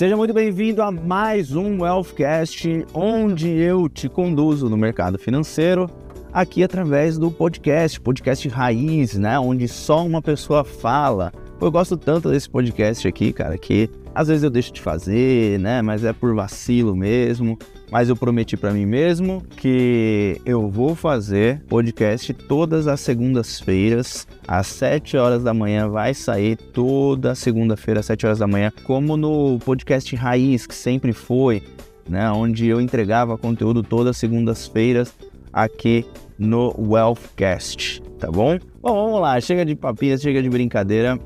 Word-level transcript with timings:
Seja 0.00 0.16
muito 0.16 0.32
bem-vindo 0.32 0.80
a 0.80 0.90
mais 0.90 1.54
um 1.54 1.82
Wealthcast, 1.82 2.86
onde 2.94 3.50
eu 3.50 3.86
te 3.86 4.08
conduzo 4.08 4.66
no 4.66 4.74
mercado 4.74 5.18
financeiro, 5.18 5.90
aqui 6.32 6.64
através 6.64 7.18
do 7.18 7.30
podcast, 7.30 8.00
podcast 8.00 8.48
raiz, 8.48 9.18
né? 9.18 9.38
Onde 9.38 9.68
só 9.68 10.02
uma 10.06 10.22
pessoa 10.22 10.64
fala. 10.64 11.30
Eu 11.60 11.70
gosto 11.70 11.98
tanto 11.98 12.30
desse 12.30 12.48
podcast 12.48 13.06
aqui, 13.06 13.30
cara, 13.30 13.58
que 13.58 13.90
às 14.14 14.28
vezes 14.28 14.42
eu 14.42 14.48
deixo 14.48 14.72
de 14.72 14.80
fazer, 14.80 15.58
né? 15.60 15.82
Mas 15.82 16.02
é 16.02 16.14
por 16.14 16.34
vacilo 16.34 16.96
mesmo. 16.96 17.58
Mas 17.90 18.08
eu 18.08 18.16
prometi 18.16 18.56
para 18.56 18.72
mim 18.72 18.86
mesmo 18.86 19.42
que 19.56 20.40
eu 20.46 20.68
vou 20.68 20.94
fazer 20.94 21.60
podcast 21.68 22.32
todas 22.32 22.86
as 22.86 23.00
segundas-feiras, 23.00 24.28
às 24.46 24.68
7 24.68 25.16
horas 25.16 25.42
da 25.42 25.52
manhã. 25.52 25.88
Vai 25.88 26.14
sair 26.14 26.56
toda 26.56 27.34
segunda-feira, 27.34 28.00
às 28.00 28.06
7 28.06 28.26
horas 28.26 28.38
da 28.38 28.46
manhã, 28.46 28.72
como 28.84 29.16
no 29.16 29.58
podcast 29.58 30.14
Raiz, 30.14 30.66
que 30.66 30.74
sempre 30.74 31.12
foi, 31.12 31.62
né? 32.08 32.30
Onde 32.30 32.66
eu 32.68 32.80
entregava 32.80 33.36
conteúdo 33.36 33.82
todas 33.82 34.10
as 34.10 34.16
segundas-feiras 34.18 35.12
aqui 35.52 36.06
no 36.38 36.74
Wealthcast, 36.78 38.00
tá 38.18 38.30
bom? 38.30 38.56
Bom, 38.80 38.94
vamos 38.94 39.20
lá, 39.20 39.40
chega 39.40 39.64
de 39.64 39.74
papinhas, 39.74 40.22
chega 40.22 40.40
de 40.40 40.48
brincadeira. 40.48 41.18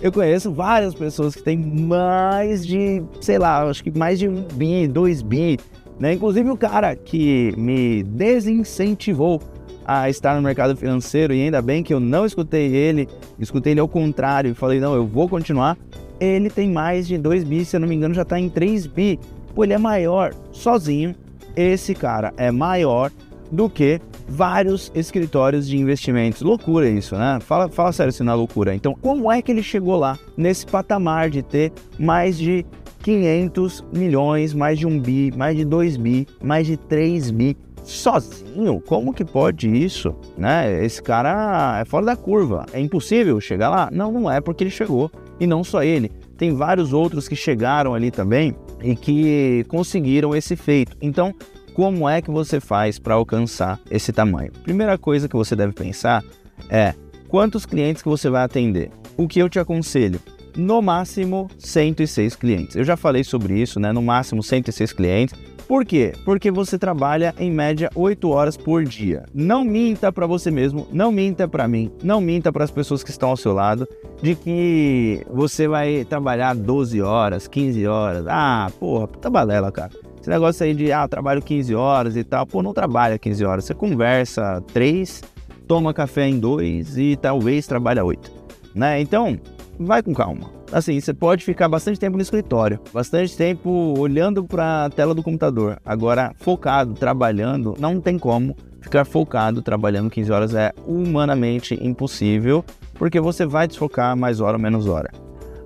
eu 0.00 0.12
conheço 0.12 0.52
várias 0.52 0.94
pessoas 0.94 1.34
que 1.34 1.42
têm 1.42 1.56
mais 1.56 2.66
de, 2.66 3.02
sei 3.22 3.38
lá, 3.38 3.62
acho 3.62 3.82
que 3.82 3.96
mais 3.96 4.18
de 4.18 4.28
um 4.28 4.42
bi, 4.42 4.86
dois 4.86 5.22
bi, 5.22 5.58
né? 5.98 6.12
Inclusive 6.12 6.50
o 6.50 6.56
cara 6.56 6.94
que 6.94 7.54
me 7.56 8.02
desincentivou 8.02 9.40
a 9.84 10.08
estar 10.08 10.34
no 10.34 10.42
mercado 10.42 10.76
financeiro 10.76 11.34
e 11.34 11.42
ainda 11.42 11.60
bem 11.60 11.82
que 11.82 11.92
eu 11.92 12.00
não 12.00 12.24
escutei 12.24 12.74
ele, 12.74 13.08
escutei 13.38 13.72
ele 13.72 13.80
ao 13.80 13.88
contrário 13.88 14.50
e 14.50 14.54
falei, 14.54 14.80
não, 14.80 14.94
eu 14.94 15.06
vou 15.06 15.28
continuar. 15.28 15.76
Ele 16.20 16.48
tem 16.48 16.70
mais 16.70 17.06
de 17.06 17.18
2 17.18 17.44
bi, 17.44 17.64
se 17.64 17.76
eu 17.76 17.80
não 17.80 17.88
me 17.88 17.94
engano 17.94 18.14
já 18.14 18.22
está 18.22 18.38
em 18.38 18.48
3 18.48 18.86
bi. 18.86 19.18
Pô, 19.54 19.64
ele 19.64 19.72
é 19.72 19.78
maior 19.78 20.32
sozinho. 20.52 21.14
Esse 21.56 21.94
cara 21.94 22.32
é 22.36 22.50
maior 22.50 23.10
do 23.50 23.68
que 23.68 24.00
vários 24.26 24.90
escritórios 24.94 25.68
de 25.68 25.76
investimentos. 25.76 26.42
Loucura 26.42 26.88
isso, 26.88 27.16
né? 27.16 27.38
Fala, 27.40 27.68
fala 27.68 27.92
sério 27.92 28.12
se 28.12 28.22
não 28.22 28.32
é 28.32 28.36
loucura. 28.36 28.74
Então, 28.74 28.94
como 29.00 29.30
é 29.30 29.40
que 29.42 29.52
ele 29.52 29.62
chegou 29.62 29.96
lá, 29.96 30.18
nesse 30.36 30.66
patamar 30.66 31.30
de 31.30 31.42
ter 31.42 31.72
mais 31.98 32.38
de 32.38 32.64
500 33.02 33.84
milhões, 33.92 34.54
mais 34.54 34.78
de 34.78 34.86
um 34.86 34.98
bi, 34.98 35.32
mais 35.36 35.56
de 35.56 35.64
2 35.64 35.96
bi, 35.96 36.26
mais 36.42 36.66
de 36.66 36.76
3 36.76 37.30
bi 37.30 37.56
sozinho? 37.84 38.80
Como 38.80 39.12
que 39.12 39.24
pode 39.24 39.68
isso? 39.68 40.14
Né? 40.36 40.84
Esse 40.84 41.02
cara 41.02 41.78
é 41.80 41.84
fora 41.84 42.06
da 42.06 42.16
curva. 42.16 42.66
É 42.72 42.80
impossível 42.80 43.40
chegar 43.40 43.68
lá? 43.68 43.88
Não, 43.92 44.10
não 44.10 44.30
é 44.30 44.40
porque 44.40 44.64
ele 44.64 44.70
chegou. 44.70 45.10
E 45.38 45.46
não 45.46 45.62
só 45.62 45.82
ele. 45.82 46.10
Tem 46.36 46.54
vários 46.54 46.92
outros 46.92 47.28
que 47.28 47.36
chegaram 47.36 47.94
ali 47.94 48.10
também 48.10 48.56
e 48.82 48.96
que 48.96 49.64
conseguiram 49.68 50.34
esse 50.34 50.56
feito. 50.56 50.96
Então, 51.00 51.34
como 51.74 52.08
é 52.08 52.22
que 52.22 52.30
você 52.30 52.60
faz 52.60 52.98
para 52.98 53.14
alcançar 53.14 53.80
esse 53.90 54.12
tamanho? 54.12 54.52
Primeira 54.62 54.96
coisa 54.96 55.28
que 55.28 55.36
você 55.36 55.56
deve 55.56 55.72
pensar 55.72 56.24
é 56.68 56.94
quantos 57.28 57.66
clientes 57.66 58.02
que 58.02 58.08
você 58.08 58.30
vai 58.30 58.44
atender. 58.44 58.90
O 59.16 59.28
que 59.28 59.40
eu 59.40 59.48
te 59.48 59.58
aconselho? 59.58 60.20
No 60.56 60.80
máximo 60.80 61.48
106 61.58 62.36
clientes. 62.36 62.76
Eu 62.76 62.84
já 62.84 62.96
falei 62.96 63.24
sobre 63.24 63.60
isso, 63.60 63.80
né? 63.80 63.92
No 63.92 64.02
máximo 64.02 64.42
106 64.42 64.92
clientes. 64.92 65.38
Por 65.66 65.84
quê? 65.84 66.12
Porque 66.24 66.50
você 66.50 66.78
trabalha 66.78 67.34
em 67.38 67.50
média 67.50 67.90
8 67.94 68.28
horas 68.28 68.56
por 68.56 68.84
dia. 68.84 69.24
Não 69.32 69.64
minta 69.64 70.12
para 70.12 70.26
você 70.26 70.50
mesmo, 70.50 70.86
não 70.92 71.10
minta 71.10 71.48
para 71.48 71.66
mim, 71.66 71.90
não 72.02 72.20
minta 72.20 72.52
para 72.52 72.64
as 72.64 72.70
pessoas 72.70 73.02
que 73.02 73.10
estão 73.10 73.30
ao 73.30 73.36
seu 73.36 73.54
lado 73.54 73.88
de 74.22 74.34
que 74.34 75.24
você 75.30 75.66
vai 75.66 76.04
trabalhar 76.04 76.54
12 76.54 77.00
horas, 77.00 77.48
15 77.48 77.86
horas. 77.86 78.24
Ah, 78.28 78.70
porra, 78.78 79.08
puta 79.08 79.30
balela, 79.30 79.72
cara. 79.72 79.90
Esse 80.20 80.28
negócio 80.28 80.64
aí 80.64 80.74
de, 80.74 80.92
ah, 80.92 81.08
trabalho 81.08 81.42
15 81.42 81.74
horas 81.74 82.16
e 82.16 82.24
tal. 82.24 82.46
Pô, 82.46 82.62
não 82.62 82.72
trabalha 82.72 83.18
15 83.18 83.44
horas. 83.44 83.64
Você 83.64 83.74
conversa 83.74 84.62
3, 84.72 85.22
toma 85.66 85.94
café 85.94 86.28
em 86.28 86.38
2 86.38 86.98
e 86.98 87.16
talvez 87.16 87.66
trabalha 87.66 88.04
8. 88.04 88.30
Né? 88.74 89.00
Então, 89.00 89.38
vai 89.78 90.02
com 90.02 90.14
calma. 90.14 90.50
Assim, 90.72 90.98
você 90.98 91.14
pode 91.14 91.44
ficar 91.44 91.68
bastante 91.68 92.00
tempo 92.00 92.16
no 92.16 92.22
escritório, 92.22 92.80
bastante 92.92 93.36
tempo 93.36 93.94
olhando 93.98 94.44
para 94.44 94.86
a 94.86 94.90
tela 94.90 95.14
do 95.14 95.22
computador. 95.22 95.78
Agora, 95.84 96.32
focado, 96.38 96.94
trabalhando, 96.94 97.74
não 97.78 98.00
tem 98.00 98.18
como 98.18 98.56
ficar 98.80 99.04
focado 99.04 99.62
trabalhando 99.62 100.10
15 100.10 100.32
horas. 100.32 100.54
É 100.54 100.72
humanamente 100.86 101.78
impossível, 101.80 102.64
porque 102.94 103.20
você 103.20 103.46
vai 103.46 103.66
desfocar 103.66 104.16
mais 104.16 104.40
hora 104.40 104.56
ou 104.56 104.62
menos 104.62 104.86
hora. 104.86 105.10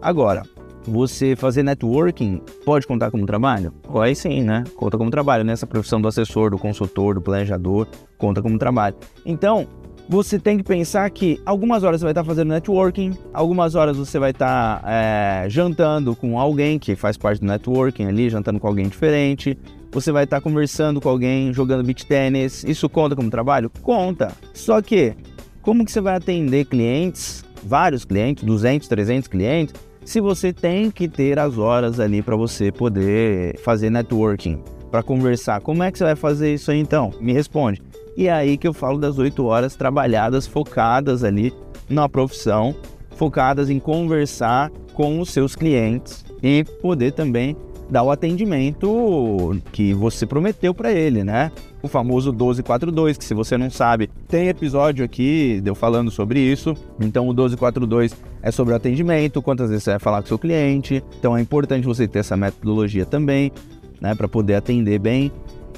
Agora, 0.01 0.43
você 0.87 1.37
fazer 1.37 1.63
networking 1.63 2.41
pode 2.65 2.87
contar 2.87 3.11
como 3.11 3.27
trabalho? 3.27 3.73
Oh, 3.89 4.01
aí 4.01 4.15
sim, 4.15 4.43
né? 4.43 4.65
Conta 4.77 4.97
como 4.97 5.11
trabalho. 5.11 5.45
Nessa 5.45 5.67
profissão 5.67 6.01
do 6.01 6.09
assessor, 6.09 6.51
do 6.51 6.59
consultor, 6.59 7.15
do 7.15 7.21
planejador, 7.21 7.87
conta 8.17 8.41
como 8.41 8.59
trabalho. 8.59 8.97
Então, 9.25 9.67
você 10.09 10.39
tem 10.39 10.57
que 10.57 10.65
pensar 10.65 11.09
que 11.11 11.39
algumas 11.45 11.83
horas 11.83 12.01
você 12.01 12.07
vai 12.07 12.13
estar 12.13 12.25
fazendo 12.25 12.49
networking, 12.49 13.13
algumas 13.33 13.75
horas 13.75 13.99
você 13.99 14.19
vai 14.19 14.31
estar 14.31 14.83
é, 14.87 15.45
jantando 15.51 16.17
com 16.17 16.41
alguém 16.41 16.79
que 16.79 16.97
faz 16.97 17.19
parte 17.19 17.41
do 17.41 17.47
networking 17.47 18.07
ali, 18.07 18.31
jantando 18.31 18.59
com 18.59 18.67
alguém 18.67 18.89
diferente. 18.89 19.59
Você 19.93 20.11
vai 20.11 20.25
estar 20.25 20.41
conversando 20.41 20.99
com 21.01 21.11
alguém, 21.11 21.53
jogando 21.53 21.85
beach 21.85 22.07
tênis. 22.07 22.65
Isso 22.65 22.89
conta 22.89 23.15
como 23.15 23.29
trabalho? 23.29 23.71
Conta. 23.83 24.33
Só 24.55 24.81
que, 24.81 25.15
como 25.61 25.85
que 25.85 25.93
você 25.93 26.01
vai 26.01 26.17
atender 26.17 26.65
clientes, 26.65 27.45
vários 27.63 28.07
clientes, 28.07 28.45
200, 28.45 28.89
300 28.89 29.29
clientes, 29.29 29.75
se 30.05 30.23
você 30.23 30.55
tem 30.55 30.91
que 30.91 31.07
ter 31.07 31.39
as 31.39 31.59
horas 31.59 32.01
ali 32.01 32.23
para 32.23 32.35
você 32.35 32.73
poder 32.73 33.59
fazer 33.59 33.91
networking, 33.91 34.63
para 34.91 35.03
conversar? 35.03 35.61
Como 35.61 35.83
é 35.83 35.93
que 35.93 35.99
você 35.99 36.05
vai 36.05 36.17
fazer 36.17 36.55
isso 36.55 36.71
aí 36.71 36.79
então? 36.79 37.13
Me 37.21 37.35
responde. 37.35 37.83
E 38.19 38.27
é 38.27 38.33
aí 38.33 38.59
que 38.59 38.67
eu 38.67 38.73
falo 38.73 38.99
das 38.99 39.17
oito 39.17 39.45
horas 39.45 39.77
trabalhadas, 39.77 40.45
focadas 40.45 41.23
ali 41.23 41.55
na 41.89 42.09
profissão, 42.09 42.75
focadas 43.15 43.71
em 43.71 43.79
conversar 43.79 44.73
com 44.93 45.21
os 45.21 45.31
seus 45.31 45.55
clientes 45.55 46.25
e 46.43 46.65
poder 46.83 47.13
também 47.13 47.57
dar 47.89 48.03
o 48.03 48.11
atendimento 48.11 49.57
que 49.71 49.95
você 49.95 50.27
prometeu 50.27 50.75
para 50.75 50.91
ele, 50.91 51.23
né? 51.23 51.53
O 51.81 51.87
famoso 51.87 52.31
1242, 52.31 53.17
que 53.17 53.25
se 53.25 53.35
você 53.35 53.57
não 53.57 53.71
sabe, 53.71 54.11
tem 54.27 54.49
episódio 54.49 55.05
aqui 55.05 55.61
deu 55.63 55.77
falando 55.77 56.11
sobre 56.11 56.41
isso. 56.41 56.75
Então 57.01 57.23
o 57.23 57.29
1242 57.29 58.17
é 58.43 58.51
sobre 58.51 58.75
o 58.75 58.77
atendimento, 58.77 59.41
quantas 59.41 59.71
vezes 59.71 59.85
você 59.85 59.91
vai 59.91 60.01
falar 60.01 60.23
com 60.23 60.27
seu 60.27 60.39
cliente. 60.41 61.05
Então 61.21 61.37
é 61.37 61.41
importante 61.41 61.87
você 61.87 62.09
ter 62.09 62.19
essa 62.19 62.37
metodologia 62.37 63.07
também, 63.07 63.53
né, 64.01 64.13
para 64.17 64.27
poder 64.27 64.57
atender 64.57 64.99
bem. 64.99 65.31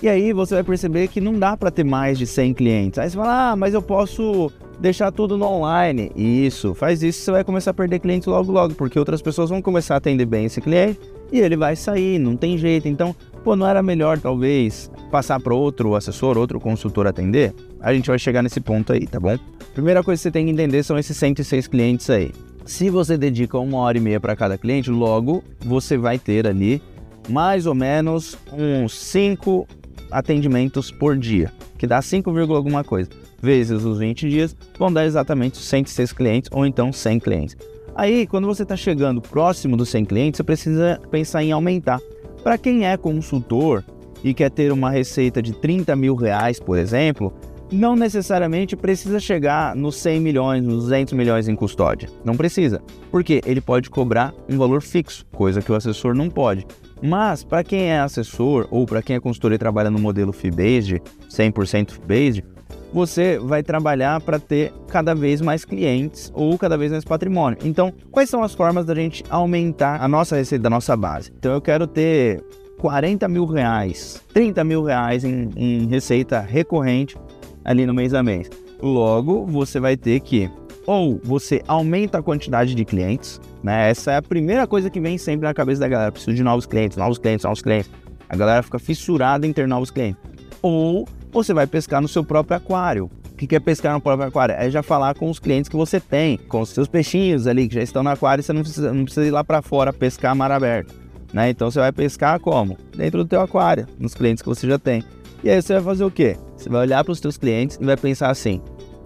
E 0.02 0.08
aí 0.08 0.32
você 0.32 0.55
vai 0.55 0.64
perceber 0.64 1.08
que 1.08 1.20
não 1.20 1.38
dá 1.38 1.56
para 1.56 1.70
ter 1.70 1.85
mais 1.85 2.19
de 2.19 2.26
100 2.26 2.55
clientes. 2.55 2.99
Aí 2.99 3.11
você 3.11 3.17
fala, 3.17 3.50
ah, 3.50 3.56
mas 3.56 3.75
eu 3.75 3.82
posso 3.82 4.50
deixar 4.81 5.12
tudo 5.12 5.37
no 5.37 5.44
online. 5.44 6.11
Isso, 6.17 6.75
faz 6.75 7.02
isso, 7.02 7.20
você 7.20 7.31
vai 7.31 7.44
começar 7.44 7.73
a 7.73 7.75
perder 7.75 7.99
clientes 7.99 8.26
logo 8.26 8.50
logo, 8.50 8.75
porque 8.75 8.99
outras 8.99 9.20
pessoas 9.20 9.50
vão 9.50 9.61
começar 9.61 9.94
a 9.94 9.99
atender 9.99 10.25
bem 10.25 10.47
esse 10.47 10.61
cliente 10.61 10.99
e 11.31 11.38
ele 11.38 11.55
vai 11.55 11.76
sair, 11.76 12.19
não 12.19 12.35
tem 12.35 12.56
jeito. 12.56 12.88
Então, 12.88 13.14
pô, 13.44 13.55
não 13.55 13.67
era 13.67 13.82
melhor 13.82 14.19
talvez 14.19 14.91
passar 15.11 15.38
para 15.38 15.55
outro 15.55 15.94
assessor, 15.94 16.38
outro 16.38 16.58
consultor 16.58 17.06
atender? 17.06 17.55
A 17.79 17.93
gente 17.93 18.08
vai 18.08 18.19
chegar 18.19 18.43
nesse 18.43 18.61
ponto 18.61 18.94
aí, 18.94 19.06
tá 19.06 19.20
bom? 19.20 19.38
Primeira 19.75 20.02
coisa 20.02 20.19
que 20.19 20.23
você 20.23 20.31
tem 20.31 20.47
que 20.47 20.52
entender 20.52 20.82
são 20.82 20.99
esses 20.99 21.17
106 21.17 21.67
clientes 21.69 22.08
aí. 22.08 22.32
Se 22.64 22.88
você 22.88 23.19
dedica 23.19 23.58
uma 23.58 23.79
hora 23.79 23.99
e 23.99 24.00
meia 24.00 24.19
para 24.19 24.35
cada 24.35 24.56
cliente, 24.56 24.91
logo 24.91 25.44
você 25.61 25.99
vai 25.99 26.19
ter 26.19 26.47
ali 26.47 26.82
mais 27.29 27.67
ou 27.67 27.75
menos 27.75 28.37
uns 28.52 28.94
5 28.94 29.67
atendimentos 30.11 30.91
por 30.91 31.17
dia, 31.17 31.53
que 31.79 31.87
dá 31.87 32.01
5, 32.01 32.31
alguma 32.55 32.85
coisa, 32.85 33.11
vezes 33.41 33.85
os 33.85 33.99
20 33.99 34.29
dias, 34.29 34.57
vão 34.79 34.93
dar 34.93 35.07
exatamente 35.07 35.59
106 35.59 36.12
clientes 36.12 36.51
ou 36.53 36.67
então 36.67 36.93
100 36.93 37.19
clientes. 37.21 37.57
Aí, 37.95 38.27
quando 38.27 38.47
você 38.47 38.62
está 38.62 38.77
chegando 38.77 39.21
próximo 39.21 39.77
dos 39.77 39.89
100 39.89 40.05
clientes, 40.05 40.39
você 40.39 40.45
precisa 40.45 41.01
pensar 41.11 41.43
em 41.43 41.53
aumentar. 41.53 42.01
Para 42.43 42.57
quem 42.57 42.87
é 42.87 42.97
consultor 42.97 43.85
e 44.23 44.33
quer 44.33 44.51
ter 44.51 44.73
uma 44.73 44.91
receita 44.91 45.43
de 45.43 45.53
30 45.53 45.95
mil 45.97 46.15
reais, 46.15 46.59
por 46.59 46.79
exemplo, 46.79 47.33
não 47.73 47.95
necessariamente 47.95 48.77
precisa 48.77 49.21
chegar 49.21 49.77
nos 49.77 49.97
100 49.97 50.21
milhões, 50.21 50.62
nos 50.62 50.85
200 50.85 51.15
milhões 51.15 51.49
em 51.49 51.55
custódia. 51.55 52.09
Não 52.25 52.37
precisa, 52.37 52.83
porque 53.11 53.41
ele 53.47 53.61
pode 53.61 53.89
cobrar 53.91 54.35
um 54.49 54.59
valor 54.59 54.83
fixo, 54.83 55.25
coisa 55.33 55.62
que 55.62 55.71
o 55.71 55.75
assessor 55.75 56.15
não 56.15 56.29
pode. 56.29 56.67
Mas 57.02 57.43
para 57.43 57.64
quem 57.64 57.91
é 57.91 58.00
assessor 58.00 58.67
ou 58.70 58.87
para 58.87 59.02
quem 59.02 59.17
é 59.17 59.20
consultor 59.20 59.52
e 59.52 59.58
trabalha 59.58 59.91
no 59.91 59.99
modelo 59.99 60.32
fee-based, 60.32 61.00
100% 61.29 61.93
fee-based, 61.93 62.44
você 62.93 63.38
vai 63.38 63.62
trabalhar 63.62 64.20
para 64.20 64.38
ter 64.38 64.73
cada 64.88 65.14
vez 65.14 65.41
mais 65.41 65.64
clientes 65.64 66.31
ou 66.35 66.58
cada 66.58 66.76
vez 66.76 66.91
mais 66.91 67.05
patrimônio. 67.05 67.58
Então, 67.64 67.93
quais 68.11 68.29
são 68.29 68.43
as 68.43 68.55
formas 68.55 68.85
da 68.85 68.94
gente 68.94 69.25
aumentar 69.31 70.02
a 70.02 70.08
nossa 70.08 70.37
receita 70.37 70.64
da 70.64 70.70
nossa 70.70 70.97
base? 70.97 71.32
Então, 71.38 71.52
eu 71.52 71.61
quero 71.61 71.87
ter 71.87 72.43
40 72.79 73.29
mil 73.29 73.47
reais, 73.47 74.20
30 74.32 74.64
mil 74.64 74.82
reais 74.82 75.25
em, 75.25 75.50
em 75.56 75.87
receita 75.87 76.41
recorrente 76.41 77.17
ali 77.64 77.87
no 77.87 77.94
mês 77.94 78.12
a 78.14 78.23
mês. 78.23 78.50
Logo, 78.82 79.47
você 79.47 79.79
vai 79.79 79.97
ter 79.97 80.20
que 80.20 80.50
ou 80.90 81.20
você 81.22 81.62
aumenta 81.69 82.19
a 82.19 82.22
quantidade 82.22 82.75
de 82.75 82.84
clientes, 82.84 83.40
né? 83.62 83.90
Essa 83.90 84.10
é 84.10 84.16
a 84.16 84.22
primeira 84.22 84.66
coisa 84.66 84.90
que 84.90 85.00
vem 85.00 85.16
sempre 85.19 85.46
na 85.46 85.54
cabeça 85.54 85.82
da 85.82 85.87
galera. 85.87 86.10
Preciso 86.10 86.34
de 86.34 86.42
novos 86.42 86.66
clientes, 86.66 86.96
novos 86.96 87.16
clientes, 87.16 87.44
novos 87.44 87.62
clientes. 87.62 87.88
A 88.28 88.34
galera 88.34 88.60
fica 88.60 88.76
fissurada 88.76 89.46
em 89.46 89.52
ter 89.52 89.69
novos 89.69 89.92
clientes. 89.92 90.20
Ou 90.60 91.06
você 91.31 91.54
vai 91.54 91.64
pescar 91.64 92.02
no 92.02 92.08
seu 92.08 92.25
próprio 92.25 92.56
aquário. 92.56 93.08
O 93.31 93.37
que 93.37 93.54
é 93.54 93.60
pescar 93.60 93.94
no 93.94 94.00
próprio 94.00 94.26
aquário? 94.26 94.56
É 94.58 94.69
já 94.69 94.82
falar 94.82 95.14
com 95.14 95.31
os 95.31 95.38
clientes 95.38 95.69
que 95.69 95.76
você 95.76 96.00
tem, 96.00 96.37
com 96.37 96.60
os 96.60 96.70
seus 96.70 96.88
peixinhos 96.88 97.46
ali 97.46 97.69
que 97.69 97.76
já 97.76 97.82
estão 97.82 98.02
no 98.02 98.10
aquário, 98.10 98.42
você 98.42 98.52
não 98.52 98.62
precisa, 98.62 98.92
não 98.92 99.04
precisa 99.04 99.25
ir 99.25 99.31
lá 99.31 99.44
para 99.44 99.62
fora 99.62 99.92
pescar 99.92 100.34
mar 100.34 100.50
aberto. 100.50 100.92
Né? 101.32 101.50
Então 101.50 101.70
você 101.70 101.78
vai 101.78 101.92
pescar 101.92 102.40
como? 102.40 102.76
Dentro 102.96 103.22
do 103.22 103.28
teu 103.28 103.40
aquário, 103.40 103.87
nos 103.96 104.12
clientes 104.12 104.42
que 104.42 104.48
você 104.48 104.66
já 104.66 104.76
tem. 104.76 105.04
E 105.44 105.50
aí 105.50 105.62
você 105.62 105.75
vai 105.75 105.82
fazer 105.84 106.02
o 106.02 106.10
quê? 106.10 106.37
Você 106.56 106.69
vai 106.69 106.81
olhar 106.81 107.04
para 107.04 107.12
os 107.12 107.20
seus 107.20 107.37
clientes 107.37 107.78
e 107.81 107.84
vai 107.84 107.96
pensar 107.96 108.28
assim: 108.28 108.60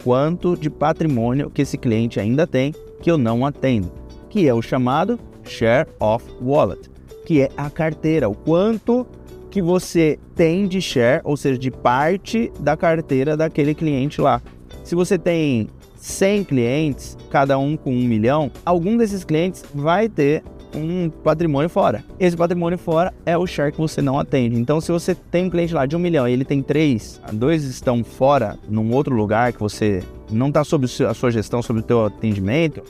quanto 0.04 0.54
de 0.54 0.68
patrimônio 0.68 1.50
que 1.50 1.62
esse 1.62 1.78
cliente 1.78 2.20
ainda 2.20 2.46
tem 2.46 2.74
que 3.00 3.10
eu 3.10 3.16
não 3.16 3.44
atendo? 3.46 3.90
Que 4.28 4.46
é 4.46 4.52
o 4.52 4.60
chamado 4.60 5.18
Share 5.42 5.88
of 5.98 6.24
Wallet, 6.42 6.90
que 7.24 7.40
é 7.40 7.48
a 7.56 7.70
carteira, 7.70 8.28
o 8.28 8.34
quanto 8.34 9.06
que 9.50 9.62
você 9.62 10.18
tem 10.34 10.68
de 10.68 10.80
share, 10.82 11.22
ou 11.24 11.36
seja, 11.36 11.58
de 11.58 11.70
parte 11.70 12.52
da 12.60 12.76
carteira 12.76 13.36
daquele 13.36 13.74
cliente 13.74 14.20
lá. 14.20 14.42
Se 14.82 14.94
você 14.94 15.16
tem 15.16 15.68
100 15.96 16.44
clientes, 16.44 17.16
cada 17.30 17.56
um 17.56 17.76
com 17.76 17.90
um 17.90 18.04
milhão, 18.04 18.50
algum 18.64 18.96
desses 18.96 19.24
clientes 19.24 19.64
vai 19.72 20.08
ter 20.08 20.42
um 20.74 21.10
patrimônio 21.10 21.68
fora. 21.68 22.04
Esse 22.18 22.36
patrimônio 22.36 22.78
fora 22.78 23.12
é 23.24 23.36
o 23.36 23.46
share 23.46 23.72
que 23.72 23.78
você 23.78 24.02
não 24.02 24.18
atende. 24.18 24.58
Então, 24.58 24.80
se 24.80 24.90
você 24.90 25.14
tem 25.14 25.46
um 25.46 25.50
cliente 25.50 25.74
lá 25.74 25.86
de 25.86 25.96
um 25.96 25.98
milhão 25.98 26.28
e 26.28 26.32
ele 26.32 26.44
tem 26.44 26.62
três, 26.62 27.20
dois 27.32 27.64
estão 27.64 28.02
fora, 28.02 28.58
num 28.68 28.92
outro 28.92 29.14
lugar 29.14 29.52
que 29.52 29.60
você 29.60 30.02
não 30.30 30.48
está 30.48 30.64
sob 30.64 30.86
a 31.08 31.14
sua 31.14 31.30
gestão, 31.30 31.62
sob 31.62 31.80
o 31.80 31.82
teu 31.82 32.04
atendimento, 32.04 32.82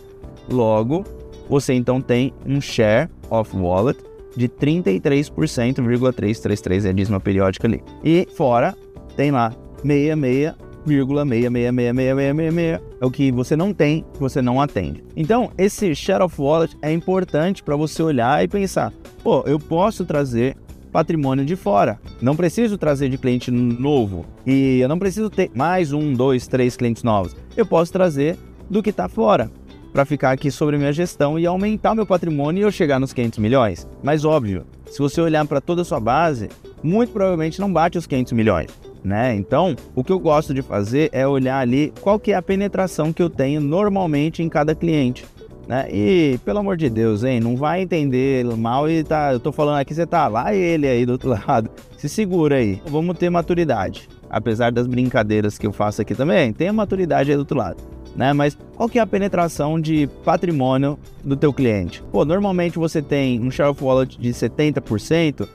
logo 0.49 1.05
você 1.49 1.75
então 1.75 2.01
tem 2.01 2.33
um 2.47 2.61
share 2.61 3.09
of 3.31 3.57
wallet 3.57 3.99
de 4.37 4.49
33,333 4.49 6.85
é 6.85 6.89
a 6.89 6.93
dízima 6.93 7.21
periódica 7.21 7.69
ali. 7.69 7.81
E 8.03 8.27
fora 8.35 8.77
tem 9.17 9.31
lá 9.31 9.55
66,666666 10.87 12.81
é 13.01 13.07
o 13.07 13.11
que 13.11 13.33
você 13.33 13.57
não 13.57 13.73
tem, 13.73 14.05
você 14.19 14.43
não 14.43 14.61
atende. 14.61 15.03
Então, 15.17 15.51
esse 15.57 15.95
share 15.95 16.23
of 16.23 16.41
wallet 16.41 16.77
é 16.83 16.93
importante 16.93 17.63
para 17.63 17.77
você 17.77 18.03
olhar 18.03 18.45
e 18.45 18.49
pensar: 18.49 18.93
pô, 19.23 19.43
eu 19.47 19.59
posso 19.59 20.05
trazer 20.05 20.57
patrimônio 20.93 21.45
de 21.45 21.57
fora. 21.57 21.99
Não 22.23 22.37
preciso 22.37 22.79
trazer 22.79 23.09
de 23.09 23.19
cliente 23.19 23.51
novo 23.51 24.25
e 24.47 24.79
eu 24.79 24.89
não 24.89 24.97
preciso 24.99 25.29
ter 25.29 25.51
mais 25.53 25.93
um, 25.93 26.13
dois, 26.13 26.47
três 26.47 26.77
clientes 26.77 27.03
novos. 27.03 27.35
Eu 27.57 27.67
posso 27.67 27.93
trazer 27.93 28.39
do 28.71 28.81
que 28.81 28.91
está 28.91 29.09
fora 29.09 29.51
para 29.93 30.05
ficar 30.05 30.31
aqui 30.31 30.53
sobre 30.53 30.79
minha 30.79 30.93
gestão 30.93 31.37
e 31.37 31.47
aumentar 31.47 31.97
meu 31.97 32.07
patrimônio 32.07 32.61
e 32.61 32.63
eu 32.63 32.71
chegar 32.71 33.01
nos 33.01 33.13
500 33.13 33.39
milhões. 33.41 33.89
Mas 34.03 34.25
óbvio, 34.25 34.65
se 34.89 34.99
você 35.01 35.21
olhar 35.21 35.45
para 35.47 35.61
toda 35.61 35.83
a 35.83 35.85
sua 35.85 35.99
base, 35.99 36.49
muito 36.81 37.13
provavelmente 37.13 37.61
não 37.61 37.73
bate 37.73 37.99
os 37.99 38.07
500 38.07 38.33
milhões. 38.33 38.71
Né? 39.05 39.35
Então, 39.35 39.77
o 39.95 40.03
que 40.03 40.11
eu 40.11 40.19
gosto 40.19 40.55
de 40.55 40.63
fazer 40.63 41.11
é 41.13 41.27
olhar 41.27 41.59
ali 41.59 41.93
qual 42.01 42.19
que 42.19 42.33
é 42.33 42.35
a 42.35 42.43
penetração 42.43 43.13
que 43.13 43.23
eu 43.23 43.29
tenho 43.29 43.61
normalmente 43.61 44.43
em 44.43 44.49
cada 44.49 44.75
cliente. 44.75 45.27
Né? 45.69 45.89
E, 45.93 46.39
pelo 46.45 46.59
amor 46.59 46.77
de 46.77 46.89
Deus, 46.89 47.23
hein, 47.23 47.39
não 47.39 47.55
vai 47.55 47.83
entender 47.83 48.45
mal 48.57 48.89
e 48.89 49.05
tá, 49.05 49.33
eu 49.33 49.41
tô 49.41 49.53
falando 49.53 49.79
aqui, 49.79 49.95
você 49.95 50.07
tá 50.07 50.27
lá 50.27 50.55
ele 50.55 50.87
aí 50.87 51.05
do 51.05 51.13
outro 51.13 51.31
lado. 51.47 51.71
Se 51.99 52.09
segura 52.09 52.57
aí. 52.57 52.81
Vamos 52.87 53.19
ter 53.19 53.29
maturidade. 53.29 54.09
Apesar 54.31 54.73
das 54.73 54.87
brincadeiras 54.87 55.59
que 55.59 55.67
eu 55.67 55.73
faço 55.73 56.01
aqui 56.01 56.15
também, 56.15 56.53
tenha 56.53 56.73
maturidade 56.73 57.31
aí 57.31 57.37
do 57.37 57.41
outro 57.41 57.59
lado 57.59 57.95
né? 58.17 58.33
Mas 58.33 58.57
qual 58.77 58.89
que 58.89 58.99
é 58.99 59.03
a 59.03 59.07
penetração 59.07 59.81
de 59.81 60.09
patrimônio 60.25 60.99
do 61.23 61.37
teu 61.37 61.53
cliente? 61.53 62.03
Pô, 62.13 62.25
normalmente 62.25 62.79
você 62.79 63.03
tem 63.03 63.41
um 63.41 63.51
share 63.51 63.71
of 63.71 63.83
wallet 63.83 64.19
de 64.19 64.31
70%. 64.31 65.49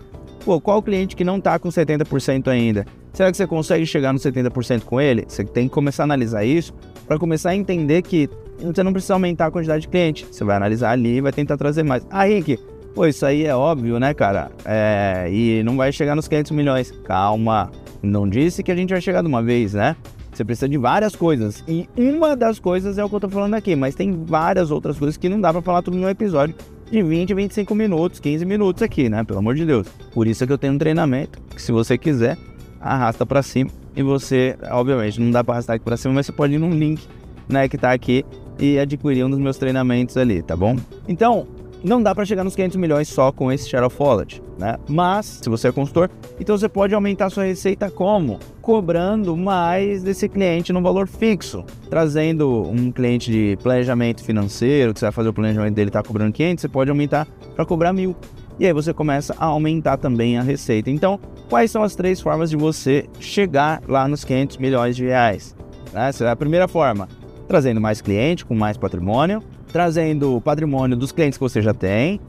Pô, 0.44 0.60
qual 0.60 0.82
cliente 0.82 1.15
que 1.15 1.24
não 1.24 1.38
está 1.38 1.58
com 1.60 1.70
70% 1.70 2.48
ainda? 2.48 2.86
Será 3.20 3.32
que 3.32 3.36
você 3.36 3.46
consegue 3.46 3.86
chegar 3.86 4.14
no 4.14 4.20
70% 4.20 4.84
com 4.86 5.02
ele? 5.02 5.26
Você 5.28 5.44
tem 5.44 5.68
que 5.68 5.74
começar 5.74 6.04
a 6.04 6.06
analisar 6.06 6.46
isso 6.46 6.74
para 7.06 7.20
começar 7.20 7.50
a 7.50 7.56
entender 7.58 8.02
que 8.02 8.30
você 8.62 8.82
não 8.82 8.94
precisa 8.94 9.14
aumentar 9.14 9.48
a 9.48 9.52
quantidade 9.52 9.82
de 9.82 9.90
cliente. 9.90 10.26
Você 10.32 10.42
vai 10.46 10.56
analisar 10.56 10.92
ali 10.92 11.18
e 11.18 11.20
vai 11.20 11.34
tentar 11.34 11.58
trazer 11.58 11.84
mais. 11.84 12.08
Ah, 12.10 12.30
Henrique, 12.30 12.58
pô, 12.96 13.06
isso 13.06 13.26
aí 13.26 13.44
é 13.44 13.54
óbvio, 13.54 14.00
né, 14.00 14.14
cara? 14.14 14.50
É, 14.64 15.28
e 15.30 15.62
não 15.64 15.76
vai 15.76 15.92
chegar 15.92 16.16
nos 16.16 16.30
500 16.30 16.54
milhões. 16.54 16.92
Calma, 17.04 17.70
não 18.02 18.26
disse 18.26 18.64
que 18.64 18.72
a 18.72 18.76
gente 18.76 18.92
vai 18.92 19.02
chegar 19.02 19.22
de 19.22 19.28
uma 19.28 19.44
vez, 19.44 19.74
né? 19.74 19.98
Você 20.32 20.46
precisa 20.46 20.70
de 20.70 20.78
várias 20.78 21.14
coisas. 21.14 21.62
E 21.68 21.90
uma 21.98 22.38
das 22.38 22.58
coisas 22.58 22.98
é 22.98 23.04
o 23.04 23.10
que 23.10 23.16
eu 23.16 23.20
tô 23.20 23.28
falando 23.28 23.56
aqui, 23.56 23.76
mas 23.76 23.96
tem 23.96 24.14
várias 24.24 24.72
outras 24.72 24.98
coisas 24.98 25.18
que 25.18 25.28
não 25.28 25.42
dá 25.42 25.52
para 25.52 25.62
falar 25.62 25.82
tudo 25.82 25.98
num 25.98 26.08
episódio 26.08 26.56
de 26.90 27.04
20, 27.04 27.34
25 27.34 27.76
minutos, 27.76 28.18
15 28.22 28.46
minutos 28.46 28.82
aqui, 28.82 29.10
né? 29.10 29.26
Pelo 29.26 29.40
amor 29.40 29.56
de 29.56 29.66
Deus. 29.66 29.90
Por 30.14 30.26
isso 30.26 30.42
é 30.42 30.48
que 30.48 30.54
eu 30.54 30.58
tenho 30.58 30.72
um 30.72 30.78
treinamento 30.78 31.38
que 31.54 31.62
se 31.62 31.74
você 31.74 31.98
quiser, 31.98 32.38
arrasta 32.79 33.25
para 33.25 33.41
cima 33.41 33.69
e 33.95 34.03
você, 34.03 34.57
obviamente, 34.71 35.19
não 35.19 35.31
dá 35.31 35.43
para 35.43 35.55
arrastar 35.55 35.75
aqui 35.75 35.86
para 35.86 35.98
cima, 35.98 36.13
mas 36.13 36.25
você 36.25 36.31
pode 36.31 36.53
ir 36.53 36.57
num 36.57 36.71
link 36.71 37.05
né, 37.48 37.67
que 37.67 37.75
está 37.75 37.91
aqui 37.91 38.25
e 38.59 38.77
adquirir 38.77 39.25
um 39.25 39.29
dos 39.29 39.39
meus 39.39 39.57
treinamentos 39.57 40.15
ali, 40.17 40.41
tá 40.41 40.55
bom? 40.55 40.75
Então, 41.07 41.48
não 41.83 42.01
dá 42.03 42.13
para 42.13 42.25
chegar 42.25 42.43
nos 42.43 42.55
500 42.55 42.77
milhões 42.77 43.07
só 43.07 43.31
com 43.31 43.51
esse 43.51 43.67
share 43.69 43.86
of 43.86 43.95
wallet, 43.98 44.41
né? 44.57 44.77
Mas, 44.88 45.39
se 45.41 45.50
você 45.50 45.69
é 45.69 45.71
consultor, 45.71 46.09
então 46.39 46.57
você 46.57 46.67
pode 46.67 46.93
aumentar 46.93 47.29
sua 47.29 47.45
receita 47.45 47.89
como? 47.89 48.39
Cobrando 48.62 49.36
mais 49.36 50.03
desse 50.03 50.27
cliente 50.27 50.74
no 50.74 50.81
valor 50.81 51.07
fixo. 51.07 51.63
Trazendo 51.89 52.63
um 52.69 52.91
cliente 52.91 53.31
de 53.31 53.57
planejamento 53.63 54.24
financeiro, 54.24 54.93
que 54.93 55.00
você 55.00 55.05
vai 55.05 55.12
fazer 55.13 55.29
o 55.29 55.33
planejamento 55.33 55.74
dele 55.74 55.89
está 55.89 56.03
cobrando 56.03 56.33
500, 56.33 56.62
você 56.62 56.67
pode 56.67 56.89
aumentar 56.89 57.25
para 57.55 57.65
cobrar 57.65 57.93
mil. 57.93 58.15
E 58.60 58.66
aí 58.66 58.74
você 58.74 58.94
começa 58.94 59.34
a 59.38 59.46
aumentar 59.46 59.98
também 59.98 60.38
a 60.38 60.42
receita. 60.42 60.89
Então, 60.89 61.20
quais 61.50 61.72
são 61.72 61.82
as 61.82 61.96
três 61.96 62.20
formas 62.20 62.50
de 62.50 62.58
você 62.58 63.08
chegar 63.20 63.82
lá 63.88 64.08
nos 64.08 64.25
500 64.25 64.58
milhões 64.58 64.96
de 64.96 65.06
reais? 65.06 65.56
Essa 65.94 66.25
é 66.25 66.30
a 66.30 66.36
primeira 66.36 66.68
forma, 66.68 67.08
trazendo 67.48 67.80
mais 67.80 68.01
cliente 68.01 68.46
com 68.46 68.54
mais 68.54 68.78
patrimônio 68.78 69.42
trazendo 69.72 70.36
o 70.36 70.42
patrimônio 70.42 70.98
dos 70.98 71.12
clientes 71.12 71.38
que 71.38 71.44
você 71.44 71.62
já 71.62 71.74
tem 71.74 72.20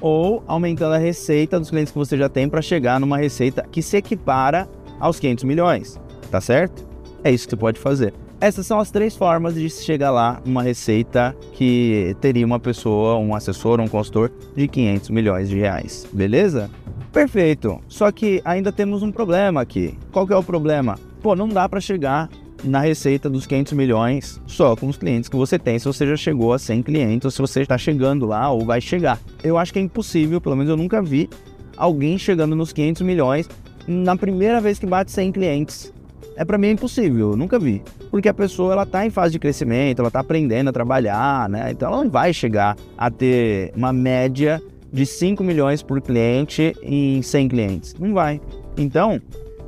ou 0.00 0.42
aumentando 0.46 0.94
a 0.94 0.98
receita 0.98 1.58
dos 1.58 1.70
clientes 1.70 1.92
que 1.92 1.98
você 1.98 2.16
já 2.16 2.28
tem 2.28 2.48
para 2.48 2.60
chegar 2.60 3.00
numa 3.00 3.16
receita 3.16 3.66
que 3.70 3.80
se 3.80 3.96
equipara 3.96 4.68
aos 4.98 5.18
500 5.18 5.44
milhões, 5.44 6.00
tá 6.30 6.40
certo? 6.40 6.86
É 7.24 7.30
isso 7.30 7.46
que 7.46 7.50
você 7.50 7.56
pode 7.56 7.80
fazer. 7.80 8.12
Essas 8.38 8.66
são 8.66 8.78
as 8.78 8.90
três 8.90 9.16
formas 9.16 9.54
de 9.54 9.68
chegar 9.70 10.10
lá 10.10 10.42
numa 10.44 10.62
receita 10.62 11.34
que 11.54 12.14
teria 12.20 12.44
uma 12.44 12.60
pessoa, 12.60 13.16
um 13.16 13.34
assessor, 13.34 13.80
um 13.80 13.88
consultor 13.88 14.30
de 14.54 14.68
500 14.68 15.08
milhões 15.08 15.48
de 15.48 15.56
reais, 15.56 16.06
beleza? 16.12 16.70
Perfeito. 17.10 17.80
Só 17.88 18.12
que 18.12 18.42
ainda 18.44 18.70
temos 18.70 19.02
um 19.02 19.10
problema 19.10 19.62
aqui. 19.62 19.96
Qual 20.12 20.26
que 20.26 20.34
é 20.34 20.36
o 20.36 20.42
problema? 20.42 20.98
Pô, 21.22 21.34
não 21.34 21.48
dá 21.48 21.66
para 21.66 21.80
chegar 21.80 22.28
na 22.62 22.80
receita 22.80 23.30
dos 23.30 23.46
500 23.46 23.72
milhões 23.72 24.40
só 24.46 24.76
com 24.76 24.86
os 24.86 24.98
clientes 24.98 25.30
que 25.30 25.36
você 25.36 25.58
tem, 25.58 25.78
se 25.78 25.86
você 25.86 26.06
já 26.06 26.16
chegou 26.16 26.52
a 26.52 26.58
100 26.58 26.82
clientes 26.82 27.24
ou 27.24 27.30
se 27.30 27.40
você 27.40 27.62
está 27.62 27.78
chegando 27.78 28.26
lá 28.26 28.50
ou 28.50 28.66
vai 28.66 28.82
chegar. 28.82 29.18
Eu 29.42 29.56
acho 29.56 29.72
que 29.72 29.78
é 29.78 29.82
impossível, 29.82 30.42
pelo 30.42 30.56
menos 30.56 30.68
eu 30.68 30.76
nunca 30.76 31.00
vi 31.00 31.30
alguém 31.74 32.18
chegando 32.18 32.54
nos 32.54 32.70
500 32.70 33.00
milhões 33.00 33.48
na 33.86 34.14
primeira 34.14 34.60
vez 34.60 34.78
que 34.78 34.86
bate 34.86 35.10
100 35.10 35.32
clientes. 35.32 35.95
É 36.36 36.44
para 36.44 36.58
mim 36.58 36.70
impossível, 36.70 37.30
eu 37.30 37.36
nunca 37.36 37.58
vi. 37.58 37.82
Porque 38.10 38.28
a 38.28 38.34
pessoa 38.34 38.72
ela 38.72 38.86
tá 38.86 39.06
em 39.06 39.10
fase 39.10 39.32
de 39.32 39.38
crescimento, 39.38 40.00
ela 40.00 40.10
tá 40.10 40.20
aprendendo 40.20 40.68
a 40.68 40.72
trabalhar, 40.72 41.48
né? 41.48 41.70
Então 41.70 41.88
ela 41.88 42.04
não 42.04 42.10
vai 42.10 42.32
chegar 42.32 42.76
a 42.96 43.10
ter 43.10 43.72
uma 43.74 43.92
média 43.92 44.62
de 44.92 45.04
5 45.04 45.42
milhões 45.42 45.82
por 45.82 46.00
cliente 46.00 46.74
em 46.82 47.22
100 47.22 47.48
clientes. 47.48 47.94
Não 47.98 48.12
vai. 48.14 48.40
Então, 48.76 49.20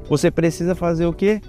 você 0.08 0.30
precisa 0.30 0.74
fazer 0.74 1.06
o 1.06 1.12
quê? 1.12 1.40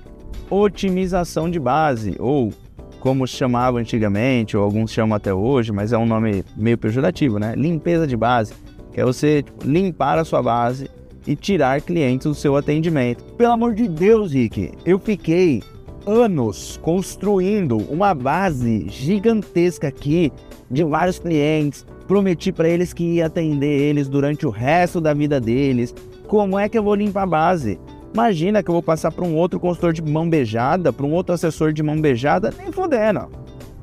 otimização 0.49 1.49
de 1.49 1.59
base, 1.59 2.15
ou 2.19 2.51
como 2.99 3.25
chamava 3.27 3.79
antigamente, 3.79 4.57
ou 4.57 4.63
alguns 4.63 4.91
chamam 4.91 5.15
até 5.15 5.33
hoje, 5.33 5.71
mas 5.71 5.93
é 5.93 5.97
um 5.97 6.05
nome 6.05 6.43
meio 6.57 6.77
pejorativo, 6.77 7.39
né? 7.39 7.53
Limpeza 7.55 8.05
de 8.05 8.17
base, 8.17 8.53
que 8.91 8.99
é 8.99 9.05
você 9.05 9.43
limpar 9.63 10.17
a 10.17 10.25
sua 10.25 10.41
base 10.41 10.89
e 11.29 11.35
tirar 11.35 11.79
clientes 11.79 12.25
do 12.25 12.33
seu 12.33 12.55
atendimento. 12.55 13.23
Pelo 13.35 13.53
amor 13.53 13.75
de 13.75 13.87
Deus, 13.87 14.33
Rick, 14.33 14.71
eu 14.83 14.97
fiquei 14.97 15.61
anos 16.03 16.79
construindo 16.81 17.77
uma 17.77 18.15
base 18.15 18.87
gigantesca 18.89 19.89
aqui 19.89 20.33
de 20.71 20.83
vários 20.83 21.19
clientes. 21.19 21.85
Prometi 22.07 22.51
para 22.51 22.67
eles 22.67 22.93
que 22.93 23.03
ia 23.03 23.27
atender 23.27 23.79
eles 23.79 24.09
durante 24.09 24.47
o 24.47 24.49
resto 24.49 24.99
da 24.99 25.13
vida 25.13 25.39
deles. 25.39 25.93
Como 26.27 26.57
é 26.57 26.67
que 26.67 26.75
eu 26.75 26.83
vou 26.83 26.95
limpar 26.95 27.23
a 27.23 27.27
base? 27.27 27.79
Imagina 28.11 28.63
que 28.63 28.69
eu 28.71 28.73
vou 28.73 28.81
passar 28.81 29.11
para 29.11 29.23
um 29.23 29.35
outro 29.35 29.59
consultor 29.59 29.93
de 29.93 30.01
mão 30.01 30.27
beijada, 30.27 30.91
para 30.91 31.05
um 31.05 31.13
outro 31.13 31.35
assessor 31.35 31.71
de 31.71 31.83
mão 31.83 32.01
beijada, 32.01 32.51
nem 32.57 32.71
fudendo. 32.71 33.27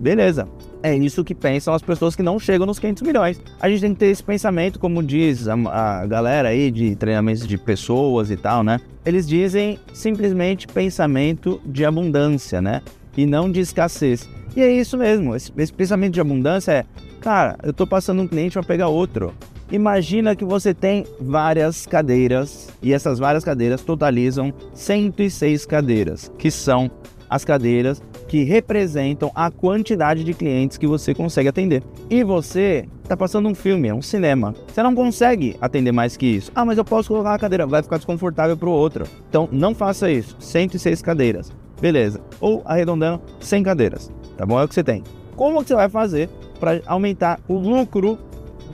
Beleza. 0.00 0.49
É 0.83 0.95
isso 0.95 1.25
que 1.25 1.35
pensam 1.35 1.75
as 1.75 1.83
pessoas 1.83 2.14
que 2.14 2.23
não 2.23 2.38
chegam 2.38 2.66
nos 2.66 2.78
500 2.78 3.02
milhões. 3.02 3.40
A 3.61 3.68
gente 3.68 3.80
tem 3.80 3.92
que 3.92 3.99
ter 3.99 4.06
esse 4.06 4.23
pensamento, 4.23 4.78
como 4.78 5.02
diz 5.02 5.49
a, 5.49 5.54
a 5.54 6.06
galera 6.06 6.49
aí 6.50 6.71
de 6.71 6.95
treinamentos 6.97 7.47
de 7.47 7.59
pessoas 7.59 8.30
e 8.30 8.37
tal, 8.37 8.62
né? 8.62 8.80
Eles 9.04 9.26
dizem 9.26 9.78
simplesmente 9.92 10.66
pensamento 10.66 11.61
de 11.64 11.85
abundância, 11.85 12.61
né? 12.61 12.83
E 13.16 13.26
não 13.26 13.50
de 13.50 13.61
escassez. 13.61 14.28
E 14.54 14.61
é 14.61 14.71
isso 14.71 14.97
mesmo. 14.97 15.35
Esse, 15.35 15.52
esse 15.56 15.73
pensamento 15.73 16.14
de 16.14 16.21
abundância 16.21 16.73
é, 16.73 16.85
cara, 17.21 17.56
eu 17.62 17.73
tô 17.73 17.87
passando 17.87 18.23
um 18.23 18.28
cliente 18.28 18.54
para 18.54 18.62
pegar 18.62 18.88
outro. 18.88 19.35
Imagina 19.71 20.37
que 20.37 20.45
você 20.45 20.73
tem 20.73 21.04
várias 21.21 21.87
cadeiras 21.87 22.68
e 22.80 22.92
essas 22.92 23.18
várias 23.18 23.45
cadeiras 23.45 23.83
totalizam 23.83 24.54
106 24.73 25.66
cadeiras, 25.66 26.30
que 26.38 26.52
são 26.52 26.88
as 27.28 27.45
cadeiras 27.45 28.00
que 28.28 28.42
representam 28.42 29.30
a 29.35 29.50
quantidade 29.50 30.25
de 30.25 30.35
clientes 30.35 30.76
que 30.76 30.87
você 30.87 31.14
consegue 31.14 31.49
atender. 31.49 31.83
E 32.11 32.25
você 32.25 32.88
está 33.02 33.16
passando 33.16 33.49
um 33.49 33.54
filme, 33.54 33.88
é 33.88 33.95
um 33.95 34.02
cinema. 34.02 34.54
Você 34.66 34.83
não 34.83 34.95
consegue 34.95 35.56
atender 35.61 35.92
mais 35.92 36.16
que 36.16 36.26
isso. 36.26 36.50
Ah, 36.54 36.64
mas 36.64 36.78
eu 36.78 36.85
posso 36.85 37.09
colocar 37.09 37.30
uma 37.30 37.38
cadeira, 37.38 37.66
vai 37.66 37.83
ficar 37.83 37.97
desconfortável 37.97 38.56
para 38.56 38.68
o 38.68 38.73
outro. 38.73 39.04
Então 39.28 39.49
não 39.52 39.75
faça 39.75 40.11
isso. 40.11 40.37
106 40.38 41.02
cadeiras. 41.02 41.52
Beleza. 41.80 42.21
Ou 42.40 42.62
arredondando 42.64 43.23
100 43.40 43.62
cadeiras. 43.62 44.11
Tá 44.37 44.45
bom? 44.45 44.61
É 44.61 44.64
o 44.64 44.68
que 44.68 44.75
você 44.75 44.85
tem. 44.85 45.02
Como 45.37 45.62
você 45.62 45.75
vai 45.75 45.88
fazer 45.88 46.28
para 46.59 46.80
aumentar 46.87 47.38
o 47.47 47.54
lucro 47.54 48.18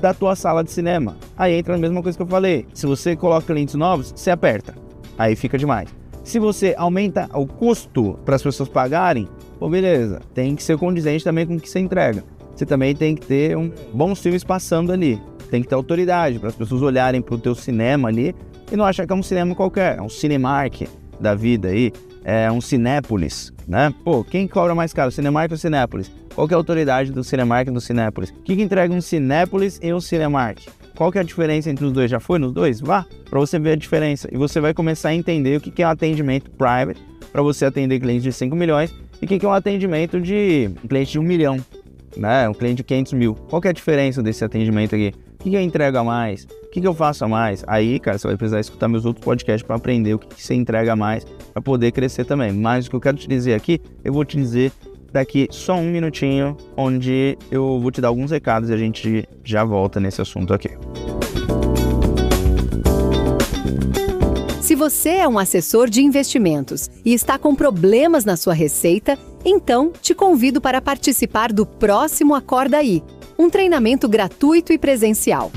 da 0.00 0.14
tua 0.14 0.35
sala 0.35 0.64
de 0.64 0.71
cinema. 0.71 1.16
Aí 1.37 1.54
entra 1.54 1.75
a 1.75 1.78
mesma 1.78 2.02
coisa 2.02 2.16
que 2.16 2.23
eu 2.23 2.26
falei. 2.26 2.66
Se 2.73 2.87
você 2.87 3.14
coloca 3.14 3.47
clientes 3.47 3.75
novos, 3.75 4.12
você 4.14 4.30
aperta. 4.30 4.75
Aí 5.16 5.37
fica 5.37 5.59
demais. 5.59 5.88
Se 6.25 6.38
você 6.38 6.75
aumenta 6.76 7.28
o 7.35 7.47
custo 7.47 8.18
para 8.25 8.37
as 8.37 8.42
pessoas 8.42 8.68
pagarem, 8.68 9.28
pô, 9.62 9.69
beleza. 9.69 10.21
Tem 10.35 10.57
que 10.57 10.62
ser 10.62 10.76
condizente 10.76 11.23
também 11.23 11.47
com 11.47 11.54
o 11.54 11.61
que 11.61 11.71
você 11.71 11.78
entrega. 11.78 12.25
Você 12.52 12.66
também 12.66 12.97
tem 12.97 13.14
que 13.14 13.25
ter 13.25 13.57
um 13.57 13.71
bons 13.95 14.21
filmes 14.21 14.42
passando 14.42 14.90
ali. 14.90 15.23
Tem 15.52 15.62
que 15.62 15.69
ter 15.69 15.76
autoridade 15.76 16.40
para 16.40 16.49
as 16.49 16.57
pessoas 16.57 16.83
olharem 16.83 17.23
para 17.23 17.37
o 17.37 17.38
teu 17.38 17.54
cinema 17.54 18.09
ali 18.09 18.35
e 18.73 18.76
não 18.76 18.85
achar 18.85 19.07
que 19.07 19.12
é 19.12 19.14
um 19.14 19.23
cinema 19.23 19.54
qualquer, 19.54 19.99
é 19.99 20.02
um 20.02 20.09
Cinemark 20.09 20.88
da 21.21 21.37
vida 21.37 21.69
aí, 21.69 21.92
é 22.25 22.50
um 22.50 22.61
Cinépolis, 22.61 23.52
né? 23.69 23.95
Pô, 24.02 24.25
quem 24.25 24.49
cobra 24.49 24.75
mais 24.75 24.92
caro, 24.92 25.12
Cinemark 25.12 25.52
ou 25.52 25.59
Cinépolis? 25.59 26.11
Qual 26.35 26.49
é 26.50 26.54
a 26.54 26.57
autoridade 26.57 27.12
do 27.12 27.23
Cinemark 27.23 27.69
e 27.69 27.71
do 27.71 27.81
Cinépolis? 27.81 28.31
O 28.31 28.42
que, 28.42 28.57
que 28.57 28.62
entrega 28.62 28.92
um 28.92 29.00
Cinépolis 29.00 29.78
e 29.81 29.95
um 29.95 30.00
Cinemark? 30.00 30.59
Qual 30.97 31.12
que 31.12 31.19
é 31.19 31.21
a 31.21 31.25
diferença 31.25 31.71
entre 31.71 31.85
os 31.85 31.92
dois? 31.92 32.11
Já 32.11 32.19
foi 32.19 32.40
nos 32.40 32.52
dois? 32.52 32.81
Vá 32.81 33.07
para 33.31 33.38
você 33.38 33.61
ver 33.61 33.73
a 33.73 33.76
diferença 33.76 34.28
e 34.33 34.37
você 34.37 34.59
vai 34.61 34.75
começar 34.75 35.11
a 35.11 35.14
entender 35.14 35.59
o 35.59 35.61
que, 35.61 35.71
que 35.71 35.85
é 35.85 35.87
um 35.87 35.90
atendimento 35.90 36.50
private 36.50 37.00
para 37.31 37.42
você 37.42 37.64
atender 37.64 38.00
clientes 38.00 38.25
de 38.25 38.33
5 38.33 38.57
milhões 38.57 38.92
e 39.23 39.25
o 39.25 39.29
que, 39.29 39.38
que 39.38 39.47
é 39.47 39.49
um 39.49 39.52
atendimento 39.52 40.21
de 40.21 40.69
um 40.83 40.88
cliente 40.88 41.12
de 41.12 41.19
1 41.21 41.23
milhão, 41.23 41.57
né? 42.17 42.49
Um 42.49 42.52
cliente 42.52 42.79
de 42.79 42.83
500 42.83 43.12
mil. 43.12 43.35
Qual 43.35 43.62
que 43.62 43.69
é 43.69 43.71
a 43.71 43.73
diferença 43.73 44.21
desse 44.21 44.45
atendimento 44.45 44.97
aqui? 44.97 45.14
O 45.35 45.45
que, 45.45 45.50
que 45.50 45.57
eu 45.57 45.61
entrego 45.61 45.97
a 45.99 46.02
mais? 46.02 46.45
O 46.45 46.71
que, 46.71 46.81
que 46.81 46.87
eu 46.87 46.93
faço 46.93 47.25
a 47.25 47.29
mais? 47.29 47.64
Aí, 47.69 48.00
cara, 48.00 48.19
você 48.19 48.26
vai 48.26 48.37
precisar 48.37 48.59
escutar 48.59 48.88
meus 48.88 49.05
outros 49.05 49.25
podcasts 49.25 49.62
para 49.64 49.76
aprender 49.76 50.14
o 50.14 50.19
que, 50.19 50.26
que 50.26 50.43
você 50.43 50.55
entrega 50.55 50.95
a 50.95 50.97
mais 50.97 51.25
para 51.25 51.62
poder 51.62 51.93
crescer 51.93 52.25
também. 52.25 52.52
Mas 52.52 52.87
o 52.87 52.91
que 52.91 52.97
eu 52.97 53.00
quero 53.00 53.17
te 53.17 53.29
dizer 53.29 53.55
aqui, 53.55 53.81
eu 54.02 54.12
vou 54.12 54.25
te 54.25 54.37
dizer 54.37 54.73
daqui 55.12 55.47
só 55.52 55.76
um 55.76 55.88
minutinho, 55.88 56.57
onde 56.76 57.38
eu 57.49 57.79
vou 57.79 57.93
te 57.93 58.00
dar 58.00 58.09
alguns 58.09 58.33
recados 58.33 58.71
e 58.71 58.73
a 58.73 58.76
gente 58.76 59.29
já 59.45 59.62
volta 59.62 60.00
nesse 60.00 60.21
assunto 60.21 60.52
aqui. 60.52 60.71
Se 64.73 64.76
você 64.76 65.11
é 65.17 65.29
um 65.29 65.38
assessor 65.38 65.91
de 65.91 66.00
investimentos 66.00 66.91
e 67.05 67.12
está 67.12 67.38
com 67.38 67.55
problemas 67.55 68.25
na 68.25 68.38
sua 68.38 68.55
receita, 68.55 69.19
então 69.45 69.93
te 70.00 70.14
convido 70.14 70.62
para 70.62 70.81
participar 70.81 71.52
do 71.52 71.67
próximo 71.67 72.35
Acorda 72.35 72.79
Aí, 72.79 73.02
um 73.38 73.50
treinamento 73.50 74.09
gratuito 74.09 74.73
e 74.73 74.79
presencial. 74.79 75.52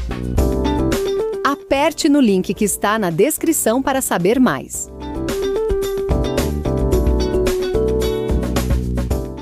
Aperte 1.45 2.09
no 2.09 2.19
link 2.19 2.53
que 2.53 2.65
está 2.65 2.99
na 2.99 3.09
descrição 3.09 3.81
para 3.81 4.01
saber 4.01 4.37
mais. 4.37 4.91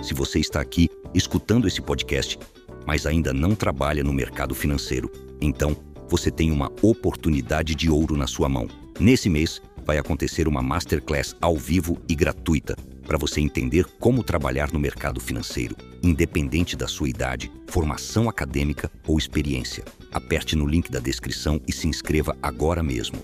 Se 0.03 0.13
você 0.13 0.37
está 0.37 0.61
aqui 0.61 0.87
escutando 1.15 1.67
esse 1.67 1.81
podcast, 1.81 2.37
mas 2.85 3.07
ainda 3.07 3.33
não 3.33 3.55
trabalha 3.55 4.03
no 4.03 4.13
mercado 4.13 4.53
financeiro, 4.53 5.11
então 5.41 5.75
você 6.07 6.29
tem 6.29 6.51
uma 6.51 6.71
oportunidade 6.83 7.73
de 7.73 7.89
ouro 7.89 8.15
na 8.15 8.27
sua 8.27 8.47
mão. 8.47 8.67
Nesse 8.99 9.27
mês, 9.27 9.61
vai 9.85 9.97
acontecer 9.97 10.47
uma 10.47 10.61
masterclass 10.61 11.35
ao 11.41 11.57
vivo 11.57 11.97
e 12.07 12.15
gratuita 12.15 12.75
para 13.05 13.17
você 13.17 13.41
entender 13.41 13.85
como 13.99 14.23
trabalhar 14.23 14.71
no 14.71 14.79
mercado 14.79 15.19
financeiro, 15.19 15.75
independente 16.01 16.77
da 16.77 16.87
sua 16.87 17.09
idade, 17.09 17.51
formação 17.67 18.29
acadêmica 18.29 18.89
ou 19.07 19.17
experiência. 19.17 19.83
Aperte 20.11 20.55
no 20.55 20.65
link 20.65 20.91
da 20.91 20.99
descrição 20.99 21.59
e 21.67 21.71
se 21.71 21.87
inscreva 21.87 22.37
agora 22.41 22.83
mesmo. 22.83 23.17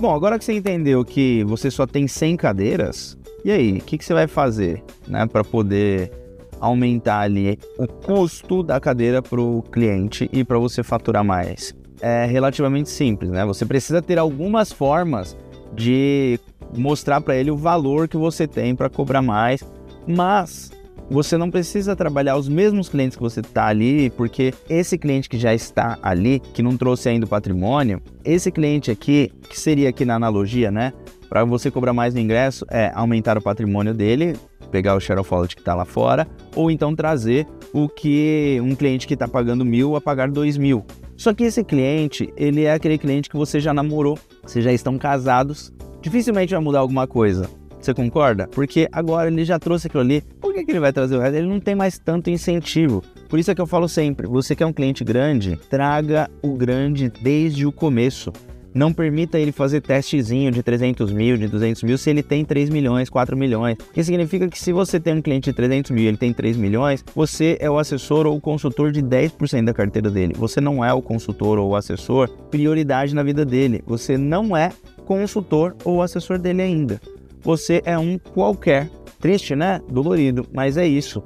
Bom, 0.00 0.14
agora 0.14 0.38
que 0.38 0.44
você 0.44 0.52
entendeu 0.52 1.04
que 1.04 1.42
você 1.44 1.70
só 1.70 1.86
tem 1.86 2.06
100 2.06 2.36
cadeiras, 2.36 3.18
e 3.44 3.50
aí, 3.50 3.78
o 3.78 3.80
que, 3.80 3.98
que 3.98 4.04
você 4.04 4.14
vai 4.14 4.26
fazer 4.26 4.82
né, 5.06 5.26
para 5.26 5.44
poder 5.44 6.10
aumentar 6.60 7.20
ali 7.20 7.58
o 7.78 7.86
custo 7.86 8.62
da 8.62 8.80
cadeira 8.80 9.20
para 9.22 9.40
o 9.40 9.62
cliente 9.62 10.28
e 10.32 10.44
para 10.44 10.58
você 10.58 10.82
faturar 10.82 11.24
mais? 11.24 11.74
é 12.00 12.26
relativamente 12.26 12.90
simples, 12.90 13.30
né? 13.30 13.44
Você 13.44 13.64
precisa 13.64 14.02
ter 14.02 14.18
algumas 14.18 14.72
formas 14.72 15.36
de 15.74 16.38
mostrar 16.76 17.20
para 17.20 17.36
ele 17.36 17.50
o 17.50 17.56
valor 17.56 18.08
que 18.08 18.16
você 18.16 18.46
tem 18.46 18.74
para 18.74 18.88
cobrar 18.88 19.22
mais, 19.22 19.62
mas 20.06 20.70
você 21.08 21.36
não 21.36 21.50
precisa 21.50 21.94
trabalhar 21.94 22.36
os 22.36 22.48
mesmos 22.48 22.88
clientes 22.88 23.16
que 23.16 23.22
você 23.22 23.40
está 23.40 23.66
ali, 23.66 24.10
porque 24.10 24.52
esse 24.68 24.98
cliente 24.98 25.28
que 25.28 25.38
já 25.38 25.54
está 25.54 25.98
ali, 26.02 26.40
que 26.40 26.62
não 26.62 26.76
trouxe 26.76 27.08
ainda 27.08 27.26
o 27.26 27.28
patrimônio, 27.28 28.02
esse 28.24 28.50
cliente 28.50 28.90
aqui, 28.90 29.30
que 29.48 29.58
seria 29.58 29.88
aqui 29.88 30.04
na 30.04 30.16
analogia, 30.16 30.70
né? 30.70 30.92
Para 31.28 31.44
você 31.44 31.70
cobrar 31.70 31.92
mais 31.92 32.14
no 32.14 32.20
ingresso, 32.20 32.64
é 32.70 32.90
aumentar 32.94 33.36
o 33.38 33.42
patrimônio 33.42 33.94
dele, 33.94 34.36
pegar 34.76 34.94
o 34.94 35.00
share 35.00 35.18
of 35.18 35.32
wallet 35.32 35.56
que 35.56 35.62
está 35.62 35.74
lá 35.74 35.86
fora, 35.86 36.28
ou 36.54 36.70
então 36.70 36.94
trazer 36.94 37.46
o 37.72 37.88
que 37.88 38.60
um 38.62 38.74
cliente 38.74 39.06
que 39.06 39.14
está 39.14 39.26
pagando 39.26 39.64
mil 39.64 39.96
a 39.96 40.02
pagar 40.02 40.30
dois 40.30 40.58
mil. 40.58 40.84
Só 41.16 41.32
que 41.32 41.44
esse 41.44 41.64
cliente, 41.64 42.30
ele 42.36 42.64
é 42.64 42.74
aquele 42.74 42.98
cliente 42.98 43.30
que 43.30 43.38
você 43.38 43.58
já 43.58 43.72
namorou, 43.72 44.18
vocês 44.42 44.62
já 44.62 44.70
estão 44.70 44.98
casados, 44.98 45.72
dificilmente 46.02 46.52
vai 46.52 46.62
mudar 46.62 46.80
alguma 46.80 47.06
coisa. 47.06 47.48
Você 47.80 47.94
concorda? 47.94 48.48
Porque 48.48 48.86
agora 48.92 49.30
ele 49.30 49.46
já 49.46 49.58
trouxe 49.58 49.86
aquilo 49.86 50.02
ali, 50.02 50.20
por 50.42 50.52
que, 50.52 50.62
que 50.62 50.72
ele 50.72 50.80
vai 50.80 50.92
trazer 50.92 51.16
o 51.16 51.20
resto? 51.20 51.36
Ele 51.36 51.48
não 51.48 51.58
tem 51.60 51.74
mais 51.74 51.98
tanto 51.98 52.28
incentivo. 52.28 53.02
Por 53.30 53.38
isso 53.38 53.50
é 53.50 53.54
que 53.54 53.60
eu 53.62 53.66
falo 53.66 53.88
sempre: 53.88 54.26
você 54.26 54.54
quer 54.54 54.66
um 54.66 54.74
cliente 54.74 55.02
grande, 55.02 55.58
traga 55.70 56.28
o 56.42 56.54
grande 56.54 57.10
desde 57.22 57.64
o 57.64 57.72
começo. 57.72 58.30
Não 58.76 58.92
permita 58.92 59.38
ele 59.38 59.52
fazer 59.52 59.80
testezinho 59.80 60.50
de 60.50 60.62
300 60.62 61.10
mil, 61.10 61.38
de 61.38 61.48
200 61.48 61.82
mil, 61.82 61.96
se 61.96 62.10
ele 62.10 62.22
tem 62.22 62.44
3 62.44 62.68
milhões, 62.68 63.08
4 63.08 63.34
milhões. 63.34 63.78
Que 63.90 64.04
significa 64.04 64.46
que 64.48 64.58
se 64.58 64.70
você 64.70 65.00
tem 65.00 65.14
um 65.14 65.22
cliente 65.22 65.48
de 65.48 65.56
300 65.56 65.90
mil 65.92 66.04
e 66.04 66.06
ele 66.08 66.18
tem 66.18 66.30
3 66.30 66.58
milhões, 66.58 67.02
você 67.14 67.56
é 67.58 67.70
o 67.70 67.78
assessor 67.78 68.26
ou 68.26 68.36
o 68.36 68.40
consultor 68.40 68.92
de 68.92 69.02
10% 69.02 69.64
da 69.64 69.72
carteira 69.72 70.10
dele. 70.10 70.34
Você 70.36 70.60
não 70.60 70.84
é 70.84 70.92
o 70.92 71.00
consultor 71.00 71.58
ou 71.58 71.70
o 71.70 71.74
assessor 71.74 72.28
prioridade 72.50 73.14
na 73.14 73.22
vida 73.22 73.46
dele. 73.46 73.82
Você 73.86 74.18
não 74.18 74.54
é 74.54 74.70
consultor 75.06 75.74
ou 75.82 76.02
assessor 76.02 76.38
dele 76.38 76.60
ainda. 76.60 77.00
Você 77.40 77.80
é 77.82 77.96
um 77.96 78.18
qualquer. 78.18 78.90
Triste, 79.18 79.56
né? 79.56 79.80
Dolorido, 79.88 80.46
mas 80.52 80.76
é 80.76 80.86
isso. 80.86 81.22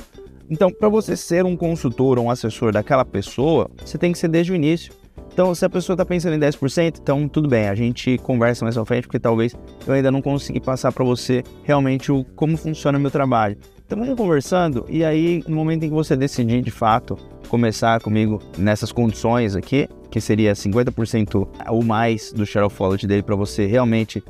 Então, 0.48 0.70
para 0.70 0.88
você 0.88 1.16
ser 1.16 1.44
um 1.44 1.56
consultor 1.56 2.16
ou 2.16 2.26
um 2.26 2.30
assessor 2.30 2.70
daquela 2.70 3.04
pessoa, 3.04 3.68
você 3.84 3.98
tem 3.98 4.12
que 4.12 4.18
ser 4.18 4.28
desde 4.28 4.52
o 4.52 4.54
início. 4.54 4.99
Então, 5.32 5.54
se 5.54 5.64
a 5.64 5.70
pessoa 5.70 5.94
está 5.94 6.04
pensando 6.04 6.34
em 6.34 6.40
10%, 6.40 6.98
então 7.00 7.28
tudo 7.28 7.48
bem, 7.48 7.68
a 7.68 7.74
gente 7.74 8.18
conversa 8.18 8.64
mais 8.64 8.76
à 8.76 8.84
frente, 8.84 9.06
porque 9.06 9.18
talvez 9.18 9.54
eu 9.86 9.94
ainda 9.94 10.10
não 10.10 10.20
consegui 10.20 10.60
passar 10.60 10.92
para 10.92 11.04
você 11.04 11.42
realmente 11.62 12.10
o, 12.10 12.24
como 12.36 12.56
funciona 12.56 12.98
o 12.98 13.00
meu 13.00 13.10
trabalho. 13.10 13.56
Então, 13.86 13.98
vamos 13.98 14.16
conversando 14.16 14.84
e 14.88 15.04
aí, 15.04 15.42
no 15.48 15.56
momento 15.56 15.84
em 15.84 15.88
que 15.88 15.94
você 15.94 16.16
decidir 16.16 16.62
de 16.62 16.70
fato 16.70 17.16
começar 17.48 18.00
comigo 18.00 18.40
nessas 18.56 18.92
condições 18.92 19.56
aqui, 19.56 19.88
que 20.10 20.20
seria 20.20 20.52
50% 20.52 21.48
ou 21.68 21.82
mais 21.82 22.32
do 22.32 22.46
share 22.46 22.66
of 22.66 22.76
wallet 22.80 23.06
dele 23.06 23.22
para 23.22 23.34
você 23.34 23.66
realmente 23.66 24.22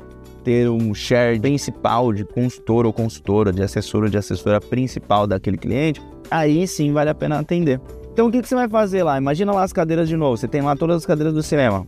ter 0.43 0.69
um 0.69 0.93
share 0.93 1.39
principal 1.39 2.11
de 2.11 2.25
consultor 2.25 2.85
ou 2.85 2.93
consultora, 2.93 3.51
de 3.51 3.61
assessor 3.61 4.03
ou 4.03 4.09
de 4.09 4.17
assessora 4.17 4.59
principal 4.59 5.27
daquele 5.27 5.57
cliente, 5.57 6.01
aí 6.29 6.67
sim 6.67 6.91
vale 6.91 7.09
a 7.09 7.15
pena 7.15 7.39
atender. 7.39 7.79
Então 8.13 8.27
o 8.27 8.31
que, 8.31 8.41
que 8.41 8.47
você 8.47 8.55
vai 8.55 8.67
fazer 8.67 9.03
lá? 9.03 9.17
Imagina 9.17 9.51
lá 9.51 9.63
as 9.63 9.71
cadeiras 9.71 10.09
de 10.09 10.17
novo. 10.17 10.37
Você 10.37 10.47
tem 10.47 10.61
lá 10.61 10.75
todas 10.75 10.97
as 10.97 11.05
cadeiras 11.05 11.33
do 11.33 11.41
cinema 11.41 11.87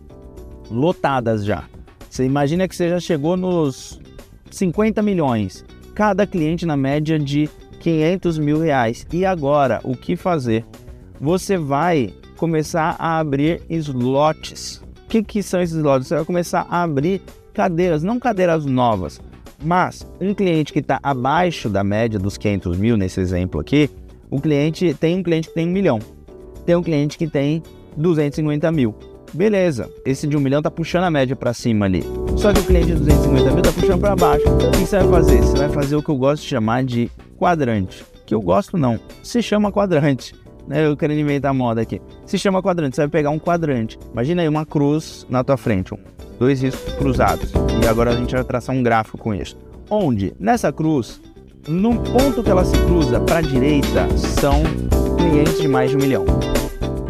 lotadas 0.69 1.43
já. 1.43 1.63
Você 2.09 2.25
imagina 2.25 2.67
que 2.67 2.75
você 2.75 2.89
já 2.89 2.99
chegou 2.99 3.35
nos 3.35 3.99
50 4.51 5.01
milhões. 5.01 5.65
Cada 5.93 6.25
cliente 6.25 6.65
na 6.65 6.77
média 6.77 7.19
de 7.19 7.49
500 7.79 8.37
mil 8.37 8.59
reais. 8.59 9.05
E 9.11 9.25
agora, 9.25 9.81
o 9.83 9.95
que 9.95 10.15
fazer? 10.15 10.65
Você 11.19 11.57
vai 11.57 12.13
começar 12.37 12.95
a 12.97 13.19
abrir 13.19 13.61
slots. 13.69 14.81
O 15.05 15.07
que, 15.09 15.23
que 15.23 15.43
são 15.43 15.61
esses 15.61 15.75
slots? 15.75 16.07
Você 16.07 16.15
vai 16.15 16.25
começar 16.25 16.65
a 16.69 16.83
abrir 16.83 17.21
cadeiras, 17.53 18.03
não 18.03 18.19
cadeiras 18.19 18.65
novas, 18.65 19.21
mas 19.63 20.05
um 20.19 20.33
cliente 20.33 20.73
que 20.73 20.79
está 20.79 20.99
abaixo 21.03 21.69
da 21.69 21.83
média 21.83 22.17
dos 22.17 22.37
500 22.37 22.77
mil, 22.77 22.97
nesse 22.97 23.21
exemplo 23.21 23.61
aqui, 23.61 23.89
o 24.33 24.41
cliente 24.41 24.95
tem 24.95 25.19
um 25.19 25.21
cliente 25.21 25.49
que 25.49 25.53
tem 25.53 25.67
um 25.67 25.71
milhão, 25.71 25.99
tem 26.65 26.75
um 26.75 26.81
cliente 26.81 27.19
que 27.19 27.27
tem 27.27 27.61
250 27.95 28.71
mil. 28.71 28.95
Beleza, 29.31 29.91
esse 30.03 30.25
de 30.25 30.35
um 30.35 30.39
milhão 30.39 30.59
tá 30.59 30.71
puxando 30.71 31.03
a 31.03 31.11
média 31.11 31.35
para 31.35 31.53
cima 31.53 31.85
ali. 31.85 32.03
Só 32.35 32.51
que 32.51 32.59
o 32.59 32.63
cliente 32.63 32.87
de 32.87 32.93
250 32.95 33.51
mil 33.51 33.61
tá 33.61 33.71
puxando 33.71 33.99
para 33.99 34.15
baixo. 34.15 34.43
O 34.49 34.71
que 34.71 34.77
você 34.77 34.97
vai 35.03 35.07
fazer? 35.07 35.37
Você 35.37 35.57
vai 35.57 35.69
fazer 35.69 35.95
o 35.95 36.01
que 36.01 36.09
eu 36.09 36.15
gosto 36.15 36.41
de 36.41 36.49
chamar 36.49 36.83
de 36.83 37.11
quadrante. 37.37 38.03
Que 38.25 38.33
eu 38.33 38.41
gosto 38.41 38.75
não, 38.75 38.99
se 39.21 39.39
chama 39.43 39.71
quadrante. 39.71 40.33
Né? 40.67 40.83
Eu 40.83 40.97
quero 40.97 41.13
inventar 41.13 41.53
moda 41.53 41.81
aqui. 41.81 42.01
Se 42.25 42.39
chama 42.39 42.59
quadrante, 42.63 42.95
você 42.95 43.03
vai 43.03 43.09
pegar 43.09 43.29
um 43.29 43.39
quadrante. 43.39 43.99
Imagina 44.11 44.41
aí 44.41 44.49
uma 44.49 44.65
cruz 44.65 45.27
na 45.29 45.43
tua 45.43 45.57
frente, 45.57 45.93
dois 46.39 46.59
riscos 46.59 46.91
cruzados. 46.95 47.51
E 47.83 47.87
agora 47.87 48.09
a 48.09 48.15
gente 48.15 48.33
vai 48.33 48.43
traçar 48.43 48.75
um 48.75 48.81
gráfico 48.81 49.19
com 49.19 49.31
isso. 49.31 49.55
Onde 49.91 50.33
nessa 50.39 50.71
cruz 50.71 51.21
no 51.67 51.97
ponto 52.01 52.43
que 52.43 52.49
ela 52.49 52.65
se 52.65 52.77
cruza 52.85 53.19
para 53.19 53.37
a 53.37 53.41
direita, 53.41 54.07
são 54.17 54.63
clientes 55.17 55.61
de 55.61 55.67
mais 55.67 55.91
de 55.91 55.97
um 55.97 55.99
milhão. 55.99 56.25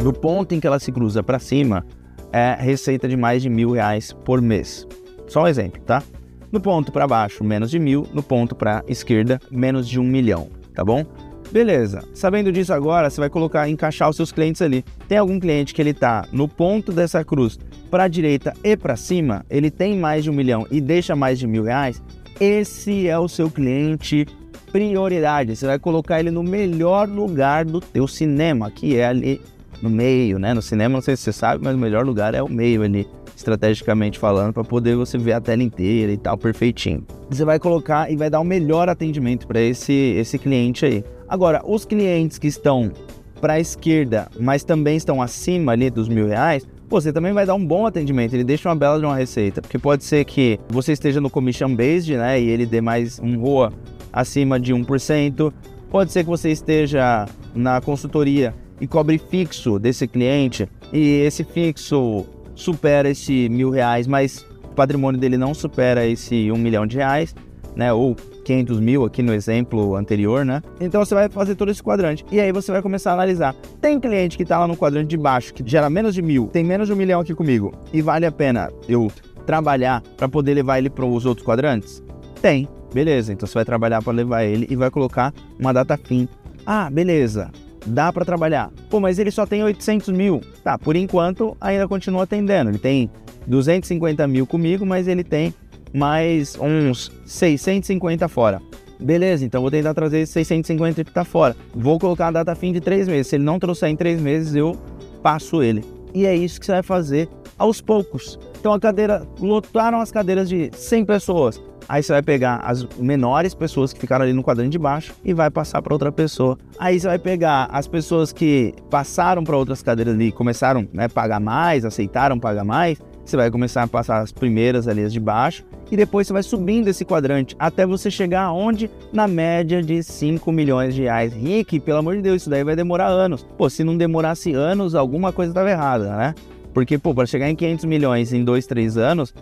No 0.04 0.14
ponto 0.14 0.54
em 0.54 0.60
que 0.60 0.68
ela 0.68 0.80
se 0.80 0.92
cruza 0.92 1.24
para 1.24 1.40
cima, 1.40 1.86
é 2.32 2.56
receita 2.60 3.08
de 3.08 3.18
mais 3.18 3.42
de 3.42 3.50
mil 3.50 3.72
reais 3.72 4.14
por 4.14 4.42
mês. 4.42 4.88
Só 5.28 5.44
um 5.44 5.48
exemplo, 5.48 5.82
tá? 5.82 6.04
No 6.52 6.62
ponto 6.62 6.92
para 6.92 7.08
baixo, 7.08 7.44
menos 7.44 7.72
de 7.72 7.80
mil. 7.80 8.06
No 8.14 8.22
ponto 8.22 8.56
para 8.56 8.84
esquerda, 8.88 9.40
menos 9.50 9.88
de 9.88 10.00
um 10.00 10.04
milhão, 10.04 10.50
tá 10.76 10.84
bom? 10.84 11.04
Beleza. 11.52 12.04
Sabendo 12.14 12.52
disso 12.52 12.74
agora, 12.74 13.10
você 13.10 13.20
vai 13.20 13.30
colocar, 13.30 13.68
encaixar 13.68 14.10
os 14.10 14.16
seus 14.16 14.32
clientes 14.32 14.62
ali. 14.62 14.84
Tem 15.08 15.18
algum 15.18 15.40
cliente 15.40 15.74
que 15.74 15.82
ele 15.82 15.94
tá 15.94 16.26
no 16.32 16.48
ponto 16.48 16.92
dessa 16.92 17.24
cruz 17.24 17.60
para 17.90 18.04
a 18.04 18.08
direita 18.08 18.54
e 18.64 18.76
para 18.76 18.96
cima, 18.96 19.46
ele 19.50 19.70
tem 19.70 19.98
mais 19.98 20.24
de 20.24 20.30
um 20.30 20.34
milhão 20.34 20.66
e 20.72 20.82
deixa 20.82 21.16
mais 21.16 21.38
de 21.38 21.46
mil 21.46 21.64
reais, 21.64 22.02
esse 22.40 23.08
é 23.08 23.18
o 23.18 23.28
seu 23.28 23.52
cliente 23.52 24.26
prioridade. 24.74 25.56
Você 25.56 25.68
vai 25.68 25.78
colocar 25.78 26.20
ele 26.20 26.32
no 26.32 26.42
melhor 26.42 27.08
lugar 27.08 27.64
do 27.64 27.80
teu 27.80 28.08
cinema, 28.08 28.72
que 28.72 28.98
é 28.98 29.06
ali 29.06 29.40
no 29.80 29.90
meio, 29.90 30.40
né? 30.40 30.52
No 30.52 30.64
cinema, 30.64 30.96
não 30.96 31.02
sei 31.02 31.16
se 31.16 31.22
você 31.22 31.32
sabe, 31.32 31.64
mas 31.64 31.76
o 31.76 31.78
melhor 31.78 32.04
lugar 32.04 32.34
é 32.34 32.42
o 32.42 32.50
meio 32.50 32.82
ali, 32.82 33.08
estrategicamente 33.38 34.18
falando, 34.18 34.52
para 34.52 34.64
poder 34.64 34.96
você 34.96 35.16
ver 35.16 35.34
a 35.34 35.42
tela 35.42 35.62
inteira 35.62 36.12
e 36.12 36.18
tal, 36.18 36.38
perfeitinho. 36.40 37.06
Você 37.30 37.46
vai 37.46 37.60
colocar 37.60 38.12
e 38.12 38.16
vai 38.16 38.32
dar 38.32 38.40
o 38.40 38.44
melhor 38.44 38.90
atendimento 38.90 39.46
para 39.46 39.62
esse, 39.62 39.94
esse 39.94 40.40
cliente 40.40 40.86
aí. 40.86 41.04
Agora, 41.30 41.62
os 41.64 41.86
clientes 41.86 42.40
que 42.40 42.48
estão 42.48 42.92
para 43.40 43.54
a 43.54 43.60
esquerda, 43.60 44.28
mas 44.40 44.64
também 44.64 44.96
estão 44.96 45.22
acima 45.22 45.74
ali 45.74 45.90
dos 45.92 46.08
mil 46.08 46.28
reais, 46.28 46.66
você 46.90 47.12
também 47.12 47.34
vai 47.34 47.46
dar 47.46 47.56
um 47.56 47.66
bom 47.66 47.86
atendimento, 47.86 48.34
ele 48.34 48.44
deixa 48.44 48.70
uma 48.70 48.76
bela 48.76 49.00
de 49.00 49.06
uma 49.06 49.16
receita, 49.16 49.62
porque 49.62 49.78
pode 49.78 50.04
ser 50.04 50.24
que 50.26 50.60
você 50.70 50.94
esteja 50.94 51.20
no 51.20 51.30
commission 51.30 51.76
based, 51.76 52.16
né, 52.16 52.40
e 52.40 52.50
ele 52.50 52.66
dê 52.66 52.82
mais 52.82 53.20
um 53.20 53.40
ROA 53.40 53.74
acima 54.14 54.60
de 54.60 54.74
1%. 54.74 55.52
Pode 55.90 56.12
ser 56.12 56.24
que 56.24 56.30
você 56.30 56.52
esteja 56.52 57.26
na 57.54 57.82
consultoria 57.82 58.54
e 58.80 58.88
cobre 58.88 59.18
fixo 59.18 59.80
desse 59.80 60.08
cliente 60.08 60.70
e 60.92 61.22
esse 61.22 61.44
fixo 61.44 62.26
supera 62.56 63.10
esse 63.10 63.50
mil 63.50 63.70
reais, 63.70 64.08
mas 64.08 64.46
o 64.64 64.76
patrimônio 64.76 65.20
dele 65.20 65.38
não 65.38 65.54
supera 65.54 66.06
esse 66.06 66.52
um 66.52 66.58
milhão 66.58 66.86
de 66.86 66.98
reais, 66.98 67.36
né? 67.76 67.92
Ou 67.94 68.16
500 68.44 68.80
mil 68.80 69.06
aqui 69.06 69.24
no 69.24 69.34
exemplo 69.34 69.96
anterior, 69.96 70.44
né? 70.44 70.62
Então 70.80 71.04
você 71.04 71.16
vai 71.16 71.30
fazer 71.30 71.56
todo 71.56 71.72
esse 71.72 71.82
quadrante 71.82 72.26
e 72.32 72.40
aí 72.40 72.52
você 72.52 72.72
vai 72.72 72.82
começar 72.82 73.12
a 73.12 73.14
analisar. 73.14 73.56
Tem 73.80 74.00
cliente 74.00 74.36
que 74.38 74.44
está 74.44 74.60
lá 74.60 74.68
no 74.68 74.76
quadrante 74.76 75.08
de 75.08 75.18
baixo 75.18 75.54
que 75.54 75.64
gera 75.66 75.90
menos 75.90 76.14
de 76.14 76.22
mil, 76.22 76.48
tem 76.48 76.64
menos 76.64 76.88
de 76.88 76.94
um 76.94 76.98
milhão 76.98 77.22
aqui 77.22 77.34
comigo 77.34 77.74
e 77.92 78.02
vale 78.02 78.26
a 78.26 78.32
pena 78.32 78.70
eu 78.88 79.12
trabalhar 79.46 80.02
para 80.18 80.28
poder 80.28 80.54
levar 80.54 80.78
ele 80.78 80.90
para 80.90 81.06
os 81.06 81.26
outros 81.26 81.46
quadrantes? 81.46 82.04
Tem. 82.42 82.68
Beleza, 82.94 83.34
então 83.34 83.48
você 83.48 83.56
vai 83.56 83.66
trabalhar 83.66 84.02
para 84.02 84.14
levar 84.14 84.44
ele 84.44 84.68
e 84.70 84.76
vai 84.76 84.92
colocar 84.92 85.34
uma 85.60 85.74
data 85.74 85.98
fim. 85.98 86.28
Ah, 86.66 86.90
beleza, 86.90 87.52
dá 87.86 88.14
para 88.14 88.24
trabalhar. 88.24 88.72
Pô, 88.90 89.00
mas 89.00 89.18
ele 89.20 89.32
só 89.32 89.46
tem 89.46 89.64
800 89.64 90.10
mil. 90.10 90.42
Tá, 90.64 90.78
por 90.78 90.96
enquanto 90.96 91.58
ainda 91.60 91.88
continua 91.88 92.24
atendendo. 92.24 92.70
Ele 92.70 92.78
tem 92.78 93.10
250 93.48 94.28
mil 94.28 94.46
comigo, 94.46 94.86
mas 94.86 95.08
ele 95.08 95.24
tem 95.24 95.54
mais 95.94 96.58
uns 96.60 97.12
650 97.26 98.28
fora. 98.28 98.62
Beleza, 99.00 99.44
então 99.44 99.62
vou 99.62 99.72
tentar 99.72 99.94
trazer 99.94 100.20
esse 100.20 100.34
650 100.34 101.04
que 101.04 101.12
tá 101.12 101.26
fora. 101.26 101.56
Vou 101.74 102.00
colocar 102.00 102.28
a 102.28 102.32
data 102.32 102.56
fim 102.56 102.72
de 102.72 102.80
três 102.80 103.08
meses. 103.08 103.28
Se 103.28 103.36
ele 103.36 103.44
não 103.44 103.60
trouxer 103.60 103.90
em 103.90 103.96
três 103.96 104.22
meses, 104.22 104.56
eu 104.56 104.78
passo 105.22 105.62
ele. 105.62 105.84
E 106.14 106.26
é 106.26 106.36
isso 106.36 106.60
que 106.60 106.66
você 106.66 106.74
vai 106.74 106.84
fazer 106.84 107.28
aos 107.58 107.82
poucos. 107.82 108.40
Então 108.60 108.72
a 108.72 108.80
cadeira, 108.80 109.28
lotaram 109.40 110.00
as 110.00 110.12
cadeiras 110.12 110.48
de 110.48 110.70
100 110.74 111.06
pessoas. 111.06 111.62
Aí 111.88 112.02
você 112.02 112.14
vai 112.14 112.22
pegar 112.22 112.58
as 112.58 112.84
menores 112.98 113.54
pessoas 113.54 113.94
que 113.94 114.00
ficaram 114.00 114.24
ali 114.24 114.34
no 114.34 114.44
quadrante 114.44 114.72
de 114.72 114.80
baixo 114.80 115.14
e 115.24 115.34
vai 115.34 115.50
passar 115.50 115.82
para 115.82 115.94
outra 115.94 116.12
pessoa. 116.12 116.58
Aí 116.80 117.00
você 117.00 117.08
vai 117.08 117.20
pegar 117.20 117.68
as 117.72 117.88
pessoas 117.88 118.32
que 118.32 118.74
passaram 118.90 119.44
para 119.44 119.58
outras 119.58 119.82
cadeiras 119.82 120.14
ali, 120.14 120.32
começaram 120.32 120.88
a 120.94 120.98
né, 120.98 121.08
pagar 121.08 121.40
mais, 121.40 121.86
aceitaram 121.86 122.40
pagar 122.40 122.64
mais. 122.64 123.00
Você 123.26 123.38
vai 123.38 123.50
começar 123.50 123.84
a 123.84 123.88
passar 123.88 124.20
as 124.20 124.32
primeiras 124.34 124.88
ali 124.88 125.02
as 125.02 125.14
de 125.14 125.20
baixo 125.20 125.64
e 125.90 125.96
depois 125.96 126.28
você 126.28 126.34
vai 126.34 126.44
subindo 126.44 126.88
esse 126.88 127.06
quadrante 127.06 127.56
até 127.58 127.86
você 127.86 128.12
chegar 128.12 128.44
aonde? 128.44 128.90
Na 129.14 129.28
média 129.28 129.82
de 129.82 130.04
5 130.04 130.52
milhões 130.52 130.94
de 130.94 131.04
reais. 131.04 131.32
Rick, 131.34 131.80
pelo 131.80 132.00
amor 132.00 132.16
de 132.16 132.22
Deus, 132.22 132.42
isso 132.42 132.50
daí 132.50 132.64
vai 132.64 132.76
demorar 132.76 133.08
anos. 133.08 133.44
Pô, 133.58 133.70
se 133.70 133.84
não 133.84 133.96
demorasse 133.96 134.54
anos, 134.54 134.94
alguma 134.94 135.32
coisa 135.32 135.52
estava 135.52 135.70
errada, 135.70 136.16
né? 136.16 136.36
Porque, 136.74 136.98
pô, 136.98 137.14
para 137.14 137.28
chegar 137.28 137.50
em 137.50 137.56
500 137.56 137.86
milhões 137.86 138.34
em 138.34 138.44
2, 138.44 138.66
3 138.66 138.98
anos, 138.98 139.34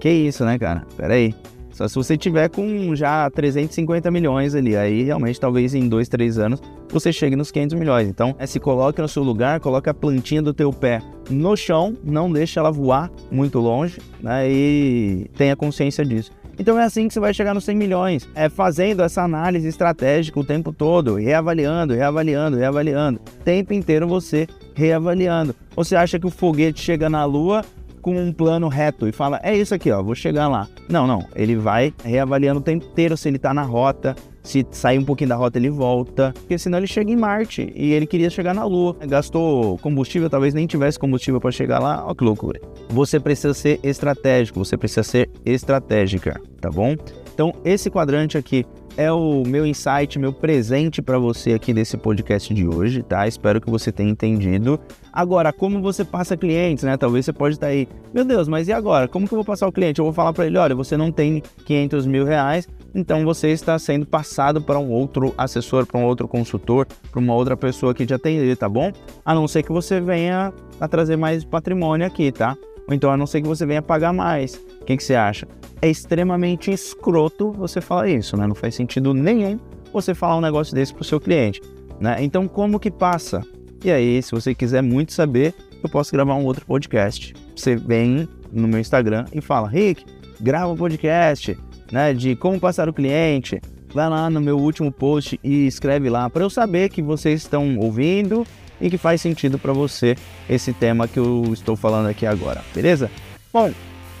que 0.00 0.10
isso, 0.10 0.44
né, 0.44 0.58
cara? 0.58 0.84
Pera 0.96 1.14
aí. 1.14 1.34
Só 1.80 1.88
se 1.88 1.94
você 1.94 2.14
tiver 2.18 2.50
com 2.50 2.94
já 2.94 3.30
350 3.30 4.10
milhões 4.10 4.54
ali, 4.54 4.76
aí 4.76 5.02
realmente 5.04 5.40
talvez 5.40 5.74
em 5.74 5.88
2, 5.88 6.08
3 6.08 6.38
anos 6.38 6.62
você 6.90 7.10
chegue 7.10 7.34
nos 7.34 7.50
500 7.50 7.78
milhões. 7.78 8.06
Então, 8.06 8.36
é, 8.38 8.46
se 8.46 8.60
coloque 8.60 9.00
no 9.00 9.08
seu 9.08 9.22
lugar, 9.22 9.60
coloque 9.60 9.88
a 9.88 9.94
plantinha 9.94 10.42
do 10.42 10.52
teu 10.52 10.70
pé 10.74 11.00
no 11.30 11.56
chão, 11.56 11.96
não 12.04 12.30
deixe 12.30 12.58
ela 12.58 12.70
voar 12.70 13.10
muito 13.30 13.58
longe, 13.60 13.98
né? 14.20 14.46
E 14.50 15.30
tenha 15.38 15.56
consciência 15.56 16.04
disso. 16.04 16.30
Então 16.58 16.78
é 16.78 16.84
assim 16.84 17.08
que 17.08 17.14
você 17.14 17.20
vai 17.20 17.32
chegar 17.32 17.54
nos 17.54 17.64
100 17.64 17.74
milhões. 17.74 18.28
É 18.34 18.50
fazendo 18.50 19.02
essa 19.02 19.22
análise 19.22 19.66
estratégica 19.66 20.38
o 20.38 20.44
tempo 20.44 20.74
todo, 20.74 21.14
reavaliando, 21.14 21.94
reavaliando, 21.94 22.58
reavaliando. 22.58 23.18
O 23.18 23.42
tempo 23.42 23.72
inteiro 23.72 24.06
você 24.06 24.46
reavaliando. 24.74 25.54
Você 25.74 25.96
acha 25.96 26.18
que 26.18 26.26
o 26.26 26.30
foguete 26.30 26.82
chega 26.82 27.08
na 27.08 27.24
Lua 27.24 27.64
com 28.00 28.16
um 28.16 28.32
plano 28.32 28.68
reto 28.68 29.06
e 29.06 29.12
fala: 29.12 29.40
é 29.42 29.56
isso 29.56 29.74
aqui, 29.74 29.90
ó, 29.90 30.02
vou 30.02 30.14
chegar 30.14 30.48
lá. 30.48 30.68
Não, 30.88 31.06
não. 31.06 31.24
Ele 31.34 31.56
vai 31.56 31.92
reavaliando 32.04 32.60
o 32.60 32.62
tempo 32.62 32.84
inteiro 32.86 33.16
se 33.16 33.28
ele 33.28 33.38
tá 33.38 33.54
na 33.54 33.62
rota, 33.62 34.16
se 34.42 34.66
sair 34.70 34.98
um 34.98 35.04
pouquinho 35.04 35.28
da 35.28 35.36
rota 35.36 35.58
ele 35.58 35.70
volta, 35.70 36.32
porque 36.34 36.58
senão 36.58 36.78
ele 36.78 36.86
chega 36.86 37.10
em 37.10 37.16
Marte 37.16 37.72
e 37.74 37.92
ele 37.92 38.06
queria 38.06 38.30
chegar 38.30 38.54
na 38.54 38.64
Lua. 38.64 38.96
Gastou 39.06 39.78
combustível, 39.78 40.30
talvez 40.30 40.54
nem 40.54 40.66
tivesse 40.66 40.98
combustível 40.98 41.40
para 41.40 41.50
chegar 41.50 41.78
lá. 41.78 42.04
Ó 42.06 42.14
que 42.14 42.24
loucura. 42.24 42.60
Você 42.88 43.20
precisa 43.20 43.54
ser 43.54 43.78
estratégico, 43.82 44.58
você 44.58 44.76
precisa 44.76 45.02
ser 45.02 45.30
estratégica, 45.44 46.40
tá 46.60 46.70
bom? 46.70 46.96
Então, 47.40 47.54
esse 47.64 47.88
quadrante 47.88 48.36
aqui 48.36 48.66
é 48.98 49.10
o 49.10 49.42
meu 49.46 49.64
insight, 49.64 50.18
meu 50.18 50.30
presente 50.30 51.00
para 51.00 51.18
você 51.18 51.54
aqui 51.54 51.72
nesse 51.72 51.96
podcast 51.96 52.52
de 52.52 52.68
hoje, 52.68 53.02
tá? 53.02 53.26
Espero 53.26 53.62
que 53.62 53.70
você 53.70 53.90
tenha 53.90 54.10
entendido. 54.10 54.78
Agora, 55.10 55.50
como 55.50 55.80
você 55.80 56.04
passa 56.04 56.36
clientes, 56.36 56.84
né? 56.84 56.98
Talvez 56.98 57.24
você 57.24 57.32
pode 57.32 57.54
estar 57.54 57.68
aí, 57.68 57.88
meu 58.12 58.26
Deus, 58.26 58.46
mas 58.46 58.68
e 58.68 58.74
agora? 58.74 59.08
Como 59.08 59.26
que 59.26 59.32
eu 59.32 59.38
vou 59.38 59.44
passar 59.44 59.66
o 59.66 59.72
cliente? 59.72 60.00
Eu 60.00 60.04
vou 60.04 60.12
falar 60.12 60.34
para 60.34 60.44
ele, 60.44 60.58
olha, 60.58 60.74
você 60.74 60.98
não 60.98 61.10
tem 61.10 61.42
500 61.64 62.04
mil 62.04 62.26
reais, 62.26 62.68
então 62.94 63.24
você 63.24 63.48
está 63.48 63.78
sendo 63.78 64.04
passado 64.04 64.60
para 64.60 64.78
um 64.78 64.90
outro 64.90 65.32
assessor, 65.38 65.86
para 65.86 65.98
um 65.98 66.04
outro 66.04 66.28
consultor, 66.28 66.86
para 67.10 67.20
uma 67.20 67.34
outra 67.34 67.56
pessoa 67.56 67.94
que 67.94 68.04
te 68.04 68.12
atender, 68.12 68.54
tá 68.54 68.68
bom? 68.68 68.92
A 69.24 69.34
não 69.34 69.48
ser 69.48 69.62
que 69.62 69.72
você 69.72 69.98
venha 69.98 70.52
a 70.78 70.86
trazer 70.86 71.16
mais 71.16 71.42
patrimônio 71.42 72.06
aqui, 72.06 72.30
tá? 72.30 72.54
Ou 72.90 72.96
então 72.96 73.08
a 73.08 73.16
não 73.16 73.26
ser 73.26 73.40
que 73.40 73.46
você 73.46 73.64
venha 73.64 73.80
pagar 73.80 74.12
mais. 74.12 74.56
O 74.80 74.84
que, 74.84 74.96
que 74.96 75.04
você 75.04 75.14
acha? 75.14 75.46
É 75.80 75.88
extremamente 75.88 76.72
escroto 76.72 77.52
você 77.52 77.80
falar 77.80 78.08
isso, 78.08 78.36
né? 78.36 78.48
Não 78.48 78.54
faz 78.54 78.74
sentido 78.74 79.14
nenhum 79.14 79.60
você 79.92 80.12
falar 80.12 80.36
um 80.36 80.40
negócio 80.40 80.74
desse 80.74 80.92
para 80.92 81.02
o 81.02 81.04
seu 81.04 81.20
cliente, 81.20 81.60
né? 82.00 82.16
Então 82.18 82.48
como 82.48 82.80
que 82.80 82.90
passa? 82.90 83.42
E 83.84 83.92
aí, 83.92 84.20
se 84.20 84.32
você 84.32 84.54
quiser 84.54 84.82
muito 84.82 85.12
saber, 85.12 85.54
eu 85.82 85.88
posso 85.88 86.10
gravar 86.10 86.34
um 86.34 86.44
outro 86.44 86.66
podcast. 86.66 87.32
Você 87.54 87.76
vem 87.76 88.28
no 88.52 88.66
meu 88.66 88.80
Instagram 88.80 89.24
e 89.32 89.40
fala, 89.40 89.68
Rick, 89.68 90.04
grava 90.40 90.72
um 90.72 90.76
podcast, 90.76 91.56
né, 91.92 92.12
de 92.12 92.34
como 92.34 92.58
passar 92.58 92.88
o 92.88 92.92
cliente. 92.92 93.60
Vai 93.94 94.08
lá 94.08 94.28
no 94.28 94.40
meu 94.40 94.58
último 94.58 94.90
post 94.90 95.38
e 95.42 95.66
escreve 95.66 96.10
lá 96.10 96.28
para 96.28 96.42
eu 96.42 96.50
saber 96.50 96.90
que 96.90 97.00
vocês 97.00 97.42
estão 97.42 97.78
ouvindo 97.78 98.44
e 98.80 98.90
que 98.90 98.98
faz 98.98 99.20
sentido 99.20 99.58
para 99.58 99.72
você 99.72 100.16
esse 100.48 100.72
tema 100.72 101.06
que 101.06 101.18
eu 101.18 101.44
estou 101.52 101.76
falando 101.76 102.08
aqui 102.08 102.26
agora, 102.26 102.62
beleza? 102.74 103.10
Bom, 103.52 103.70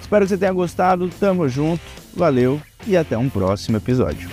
espero 0.00 0.24
que 0.24 0.30
você 0.30 0.38
tenha 0.38 0.52
gostado. 0.52 1.08
Tamo 1.20 1.48
junto, 1.48 1.82
valeu 2.14 2.60
e 2.86 2.96
até 2.96 3.16
um 3.16 3.28
próximo 3.28 3.76
episódio. 3.76 4.28